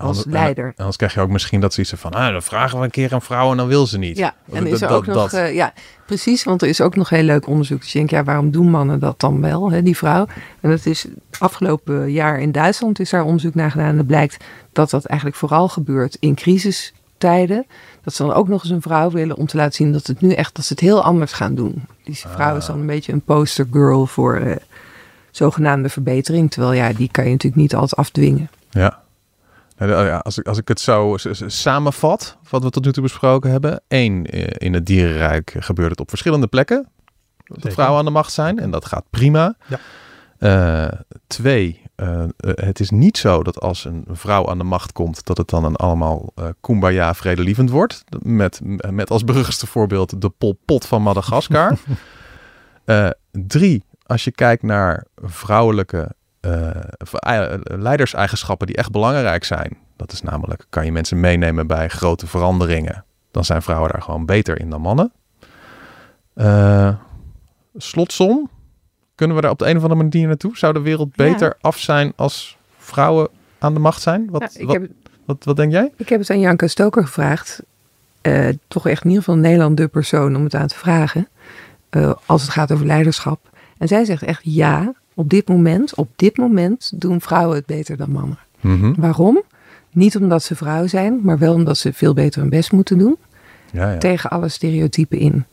Als 0.00 0.16
Anders- 0.16 0.34
leider. 0.34 0.64
en 0.64 0.72
Anders 0.76 0.96
krijg 0.96 1.14
je 1.14 1.20
ook 1.20 1.30
misschien 1.30 1.60
dat 1.60 1.74
ze 1.74 1.80
iets 1.80 1.92
van, 1.96 2.12
ah, 2.12 2.32
dan 2.32 2.42
vragen 2.42 2.78
we 2.78 2.84
een 2.84 2.90
keer 2.90 3.12
een 3.12 3.20
vrouw 3.20 3.50
en 3.50 3.56
dan 3.56 3.66
wil 3.68 3.86
ze 3.86 3.98
niet. 3.98 4.16
Ja, 4.16 4.34
en 4.52 4.66
is 4.66 4.80
er 4.80 4.88
dat- 4.88 4.96
ook 4.96 5.06
nog, 5.06 5.16
dat. 5.16 5.32
eh, 5.32 5.54
ja, 5.54 5.72
precies, 6.06 6.44
want 6.44 6.62
er 6.62 6.68
is 6.68 6.80
ook 6.80 6.96
nog 6.96 7.08
heel 7.08 7.22
leuk 7.22 7.46
onderzoek. 7.46 7.80
Dus 7.80 7.92
je 7.92 7.98
denkt, 7.98 8.12
ja, 8.12 8.24
waarom 8.24 8.50
doen 8.50 8.70
mannen 8.70 8.98
dat 8.98 9.20
dan 9.20 9.40
wel, 9.40 9.70
hè, 9.70 9.82
die 9.82 9.96
vrouw? 9.96 10.26
En 10.60 10.70
dat 10.70 10.86
is 10.86 11.06
afgelopen 11.38 12.12
jaar 12.12 12.40
in 12.40 12.52
Duitsland 12.52 13.00
is 13.00 13.10
daar 13.10 13.24
onderzoek 13.24 13.54
naar 13.54 13.70
gedaan. 13.70 13.88
En 13.88 13.96
het 13.98 14.06
blijkt 14.06 14.44
dat 14.72 14.90
dat 14.90 15.04
eigenlijk 15.04 15.38
vooral 15.38 15.68
gebeurt 15.68 16.16
in 16.20 16.34
crisistijden. 16.34 17.66
Dat 18.02 18.14
ze 18.14 18.22
dan 18.22 18.32
ook 18.32 18.48
nog 18.48 18.62
eens 18.62 18.72
een 18.72 18.82
vrouw 18.82 19.10
willen 19.10 19.36
om 19.36 19.46
te 19.46 19.56
laten 19.56 19.72
zien 19.74 19.92
dat 19.92 20.06
het 20.06 20.20
nu 20.20 20.32
echt, 20.32 20.54
dat 20.54 20.64
ze 20.64 20.72
het 20.72 20.82
heel 20.82 21.02
anders 21.02 21.32
gaan 21.32 21.54
doen. 21.54 21.82
Die 22.04 22.16
vrouw 22.18 22.56
is 22.56 22.66
dan 22.66 22.78
een 22.80 22.86
beetje 22.86 23.12
een 23.12 23.22
poster 23.22 23.66
girl 23.72 24.06
voor, 24.06 24.36
eh, 24.36 24.56
zogenaamde 25.30 25.88
verbetering. 25.88 26.50
Terwijl 26.50 26.72
ja, 26.72 26.92
die 26.92 27.08
kan 27.10 27.24
je 27.24 27.30
natuurlijk 27.30 27.62
niet 27.62 27.74
altijd 27.74 27.96
afdwingen. 27.96 28.50
Ja. 28.70 29.02
Ja, 29.86 30.16
Als 30.16 30.38
ik, 30.38 30.46
als 30.48 30.58
ik 30.58 30.68
het 30.68 30.80
zo 30.80 31.16
samenvat, 31.46 32.36
wat 32.50 32.62
we 32.62 32.70
tot 32.70 32.84
nu 32.84 32.92
toe 32.92 33.02
besproken 33.02 33.50
hebben. 33.50 33.82
Één, 33.88 34.26
eh, 34.26 34.66
in 34.66 34.74
het 34.74 34.86
dierenrijk 34.86 35.56
gebeurt 35.58 35.90
het 35.90 36.00
op 36.00 36.08
verschillende 36.08 36.46
plekken. 36.46 36.88
Dat 37.44 37.56
Zeker. 37.56 37.72
vrouwen 37.72 37.98
aan 37.98 38.04
de 38.04 38.10
macht 38.10 38.32
zijn 38.32 38.58
en 38.58 38.70
dat 38.70 38.84
gaat 38.84 39.04
prima. 39.10 39.56
Ja. 39.66 39.78
Eh, 40.38 40.98
twee, 41.26 41.82
eh, 41.94 42.24
het 42.36 42.80
is 42.80 42.90
niet 42.90 43.18
zo 43.18 43.42
dat 43.42 43.60
als 43.60 43.84
een 43.84 44.04
vrouw 44.08 44.48
aan 44.48 44.58
de 44.58 44.64
macht 44.64 44.92
komt, 44.92 45.24
dat 45.26 45.36
het 45.36 45.48
dan 45.48 45.64
een 45.64 45.76
allemaal 45.76 46.32
eh 46.34 46.48
kumbaya 46.60 47.14
vredelievend 47.14 47.70
wordt. 47.70 48.04
Met, 48.22 48.60
met 48.90 49.10
als 49.10 49.22
bruggigste 49.22 49.66
voorbeeld 49.66 50.20
de 50.20 50.28
Pol 50.28 50.58
Pot 50.64 50.86
van 50.86 51.02
Madagaskar. 51.02 51.78
Drie, 53.30 53.84
als 54.06 54.24
je 54.24 54.32
kijkt 54.32 54.62
naar 54.62 55.06
vrouwelijke 55.16 56.10
eh, 56.40 56.70
leiderseigenschappen 57.62 58.66
die 58.66 58.76
echt 58.76 58.90
belangrijk 58.90 59.44
zijn. 59.44 59.76
Dat 59.96 60.12
is 60.12 60.22
namelijk, 60.22 60.64
kan 60.68 60.84
je 60.84 60.92
mensen 60.92 61.20
meenemen 61.20 61.66
bij 61.66 61.88
grote 61.88 62.26
veranderingen. 62.26 63.04
Dan 63.30 63.44
zijn 63.44 63.62
vrouwen 63.62 63.90
daar 63.92 64.02
gewoon 64.02 64.26
beter 64.26 64.60
in 64.60 64.70
dan 64.70 64.80
mannen. 64.80 65.12
Eh, 66.34 66.94
slotsom, 67.76 68.50
kunnen 69.14 69.36
we 69.36 69.42
daar 69.42 69.50
op 69.50 69.58
de 69.58 69.68
een 69.68 69.76
of 69.76 69.82
andere 69.82 70.02
manier 70.02 70.26
naartoe? 70.26 70.58
Zou 70.58 70.72
de 70.72 70.80
wereld 70.80 71.08
Ja. 71.14 71.24
beter 71.24 71.56
af 71.60 71.78
zijn 71.78 72.12
als 72.16 72.56
vrouwen 72.78 73.28
aan 73.58 73.74
de 73.74 73.80
macht 73.80 74.02
zijn? 74.02 74.30
Wat, 74.30 74.56
wat, 74.60 74.72
heb, 74.72 74.90
wat, 75.24 75.44
wat 75.44 75.56
denk 75.56 75.72
jij? 75.72 75.92
ik 75.96 76.08
heb 76.08 76.20
het 76.20 76.30
aan 76.30 76.40
Janke 76.40 76.68
Stoker 76.68 77.02
gevraagd. 77.04 77.62
Toch 78.68 78.86
echt 78.88 79.04
in 79.04 79.10
ieder 79.10 79.24
geval 79.24 79.40
Nederland 79.40 79.76
de 79.76 79.88
persoon 79.88 80.36
om 80.36 80.44
het 80.44 80.54
aan 80.54 80.66
te 80.66 80.74
vragen. 80.74 81.28
als 82.26 82.42
het 82.42 82.50
gaat 82.50 82.72
over 82.72 82.86
leiderschap. 82.86 83.48
En 83.78 83.88
zij 83.88 84.04
zegt 84.04 84.22
echt 84.22 84.40
ja, 84.44 84.92
op 85.20 85.30
dit 85.30 85.48
moment, 85.48 85.94
op 85.94 86.08
dit 86.16 86.36
moment 86.36 86.92
doen 86.94 87.20
vrouwen 87.20 87.56
het 87.56 87.66
beter 87.66 87.96
dan 87.96 88.10
mannen. 88.10 88.38
Mhm. 88.60 88.92
Waarom? 88.96 89.42
Niet 89.90 90.16
omdat 90.16 90.42
ze 90.42 90.56
vrouw 90.56 90.86
zijn, 90.86 91.20
maar 91.22 91.38
wel 91.38 91.54
omdat 91.54 91.78
ze 91.78 91.92
veel 91.92 92.14
beter 92.14 92.40
hun 92.40 92.50
best 92.50 92.72
moeten 92.72 92.98
doen. 92.98 93.16
Ja, 93.72 93.90
ja. 93.92 93.98
Tegen 93.98 94.30
alle 94.30 94.48
stereotypen 94.48 95.18
in. 95.18 95.44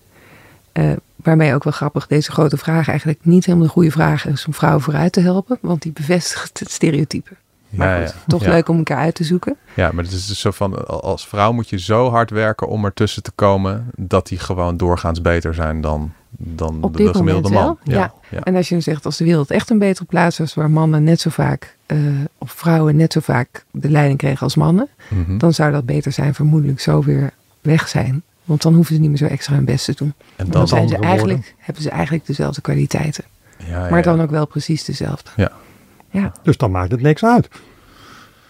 Eh, 0.72 0.92
waarmee 1.16 1.54
ook 1.54 1.64
wel 1.64 1.74
grappig 1.74 2.08
deze 2.08 2.32
grote 2.32 2.58
vraag 2.58 2.88
eigenlijk 2.88 3.20
niet 3.22 3.46
helemaal 3.46 3.68
de 3.68 3.74
goede 3.74 3.92
vraag 3.92 4.28
is 4.28 4.46
om 4.46 4.54
vrouwen 4.54 4.82
vooruit 4.82 5.12
te 5.12 5.20
helpen. 5.22 5.58
Want 5.62 5.82
die 5.82 5.92
bevestigt 5.92 6.60
het 6.60 6.72
stereotype. 6.72 7.30
Maar 7.70 8.08
goed, 8.08 8.16
toch 8.28 8.46
leuk 8.46 8.70
om 8.70 8.78
elkaar 8.78 8.98
uit 8.98 9.16
te 9.16 9.24
zoeken. 9.24 9.56
Ja, 9.74 9.92
maar 9.92 10.04
het 10.04 10.14
is 10.14 10.28
dus 10.28 10.40
zo 10.40 10.52
van, 10.52 10.88
al- 10.88 11.02
als 11.04 11.28
vrouw 11.28 11.52
moet 11.52 11.70
je 11.70 11.80
zo 11.80 12.10
hard 12.10 12.30
werken 12.30 12.68
om 12.68 12.86
ertussen 12.86 13.24
te 13.24 13.32
komen, 13.36 13.88
dat 13.96 14.28
die 14.28 14.40
gewoon 14.40 14.78
doorgaans 14.78 15.22
beter 15.22 15.54
zijn 15.54 15.82
dan, 15.82 16.14
dan 16.38 16.78
Op 16.82 16.98
de, 16.98 17.14
gemiddelde 17.14 17.50
man. 17.50 17.64
moment 17.64 17.80
wel, 17.84 17.96
ja. 18.00 18.14
ja. 18.30 18.44
En 18.44 18.56
als 18.56 18.68
je 18.68 18.74
dan 18.74 18.84
zegt, 18.84 19.06
als 19.06 19.18
de 19.18 19.24
wereld 19.24 19.52
echt 19.52 19.70
een 19.70 19.80
betere 19.80 20.06
plaats 20.06 20.38
was 20.38 20.54
waar 20.54 20.70
mannen 20.70 21.04
net 21.04 21.20
zo 21.20 21.30
vaak, 21.30 21.78
eh, 21.86 21.98
of 22.38 22.52
vrouwen 22.52 22.96
net 22.96 23.14
zo 23.14 23.20
vaak 23.20 23.66
de 23.72 23.90
leiding 23.90 24.18
kregen 24.18 24.42
als 24.42 24.56
mannen, 24.56 24.88
Mhm. 25.10 25.38
dan 25.38 25.54
zou 25.54 25.72
dat 25.72 25.86
beter 25.86 26.12
zijn, 26.12 26.34
vermoedelijk 26.34 26.80
zo 26.80 27.02
weer 27.04 27.32
weg 27.62 27.88
zijn. 27.88 28.24
Want 28.44 28.62
dan 28.62 28.74
hoeven 28.74 28.96
ze 28.96 29.02
niet 29.02 29.10
meer 29.10 29.18
zo 29.20 29.26
extra 29.26 29.56
hun 29.56 29.66
best 29.66 29.86
te 29.86 29.94
doen. 29.96 30.14
En 30.36 30.46
Dan, 30.46 30.52
dan, 30.52 30.68
zijn 30.68 30.88
ze 30.90 30.98
eigenlijk, 30.98 31.56
hebben 31.60 31.84
ze 31.84 31.90
eigenlijk 31.90 32.26
dezelfde 32.26 32.62
kwaliteiten. 32.62 33.24
ja, 33.58 33.66
ja, 33.84 33.90
Maar 33.90 34.04
dan 34.04 34.18
ja. 34.18 34.24
ook 34.24 34.30
wel 34.30 34.48
precies 34.48 34.84
dezelfde. 34.84 35.30
Ja. 35.36 35.52
Ja, 36.10 36.32
Dus 36.44 36.58
dan 36.58 36.72
maakt 36.72 36.92
het 36.92 37.02
niks 37.02 37.24
uit. 37.24 37.50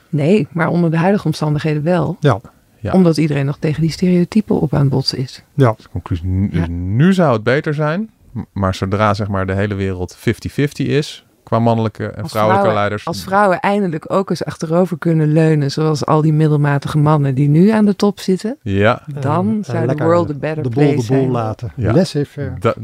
nee, 0.09 0.47
maar 0.51 0.67
onder 0.67 0.91
de 0.91 0.97
huidige 0.97 1.25
omstandigheden 1.25 1.83
wel. 1.83 2.17
Ja, 2.19 2.39
Ja. 2.79 2.91
Omdat 2.91 3.17
iedereen 3.17 3.45
nog 3.45 3.57
tegen 3.57 3.81
die 3.81 3.91
stereotypen 3.91 4.59
op 4.61 4.73
aan 4.73 4.79
het 4.81 4.89
botsen 4.89 5.17
is. 5.17 5.43
ja. 5.53 5.75
Conclusie, 5.91 6.25
nu, 6.27 6.49
Ja. 6.51 6.67
nu 6.69 7.13
zou 7.13 7.33
het 7.33 7.43
beter 7.43 7.73
zijn, 7.73 8.09
maar 8.53 8.75
zodra 8.75 9.13
zeg 9.13 9.27
maar 9.27 9.45
de 9.45 9.53
hele 9.53 9.75
wereld 9.75 10.15
50-50 10.17 10.85
is, 10.87 11.25
qua 11.43 11.59
mannelijke 11.59 12.05
en 12.07 12.21
Als 12.21 12.31
vrouwelijke 12.31 12.67
vrouwen- 12.69 12.73
leiders. 12.73 13.05
Als 13.05 13.23
vrouwen 13.23 13.59
eindelijk 13.59 14.11
ook 14.13 14.29
eens 14.29 14.45
achterover 14.45 14.97
kunnen 14.97 15.31
leunen, 15.31 15.71
zoals 15.71 16.05
al 16.05 16.21
die 16.21 16.33
middelmatige 16.33 16.97
mannen 16.97 17.35
die 17.35 17.49
nu 17.49 17.69
aan 17.69 17.85
de 17.85 17.95
top 17.95 18.19
zitten, 18.19 18.57
Ja, 18.61 19.01
dan 19.21 19.47
En, 19.47 19.57
eh, 19.57 19.63
zou 19.73 19.95
de 19.95 20.03
world 20.03 20.29
a 20.29 20.33
better 20.33 20.63
de 20.63 20.69
boel 20.69 20.83
place 20.83 20.89
de 20.89 21.07
boel 21.07 21.17
zijn. 21.17 21.31
laten. 21.31 21.71
Ja. 21.75 21.93
Laissez-faire. 21.93 22.53
da- 22.59 22.75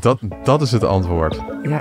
dat, 0.00 0.18
dat 0.44 0.62
is 0.62 0.72
het 0.72 0.84
antwoord. 0.84 1.40
Ja. 1.62 1.80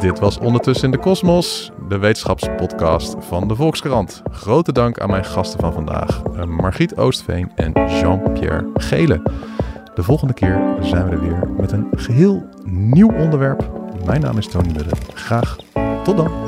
Dit 0.00 0.18
was 0.18 0.38
Ondertussen 0.38 0.84
in 0.84 0.90
de 0.90 0.98
Kosmos, 0.98 1.70
de 1.88 1.98
wetenschapspodcast 1.98 3.16
van 3.18 3.48
de 3.48 3.54
Volkskrant. 3.54 4.22
Grote 4.30 4.72
dank 4.72 4.98
aan 5.00 5.10
mijn 5.10 5.24
gasten 5.24 5.60
van 5.60 5.72
vandaag, 5.72 6.22
eh, 6.22 6.44
Margriet 6.44 6.96
Oostveen 6.96 7.50
en 7.54 7.72
Jean-Pierre 7.72 8.70
Gele. 8.74 9.22
De 9.94 10.02
volgende 10.02 10.34
keer 10.34 10.76
zijn 10.80 11.04
we 11.04 11.10
er 11.10 11.20
weer 11.20 11.50
met 11.56 11.72
een 11.72 11.88
geheel 11.90 12.48
nieuw 12.64 13.12
onderwerp. 13.12 13.70
Mijn 14.04 14.20
naam 14.20 14.38
is 14.38 14.48
Tony 14.48 14.72
Mudde. 14.72 14.96
Graag 15.14 15.56
tot 16.02 16.16
dan. 16.16 16.47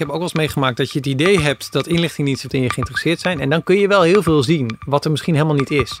Ik 0.00 0.06
heb 0.06 0.14
ook 0.14 0.20
wel 0.22 0.30
eens 0.30 0.40
meegemaakt 0.40 0.76
dat 0.76 0.92
je 0.92 0.98
het 0.98 1.06
idee 1.06 1.40
hebt 1.40 1.72
dat 1.72 1.86
inlichtingendiensten 1.86 2.50
in 2.50 2.62
je 2.62 2.70
geïnteresseerd 2.70 3.20
zijn. 3.20 3.40
En 3.40 3.50
dan 3.50 3.62
kun 3.62 3.76
je 3.76 3.88
wel 3.88 4.02
heel 4.02 4.22
veel 4.22 4.42
zien, 4.42 4.78
wat 4.86 5.04
er 5.04 5.10
misschien 5.10 5.34
helemaal 5.34 5.56
niet 5.56 5.70
is. 5.70 6.00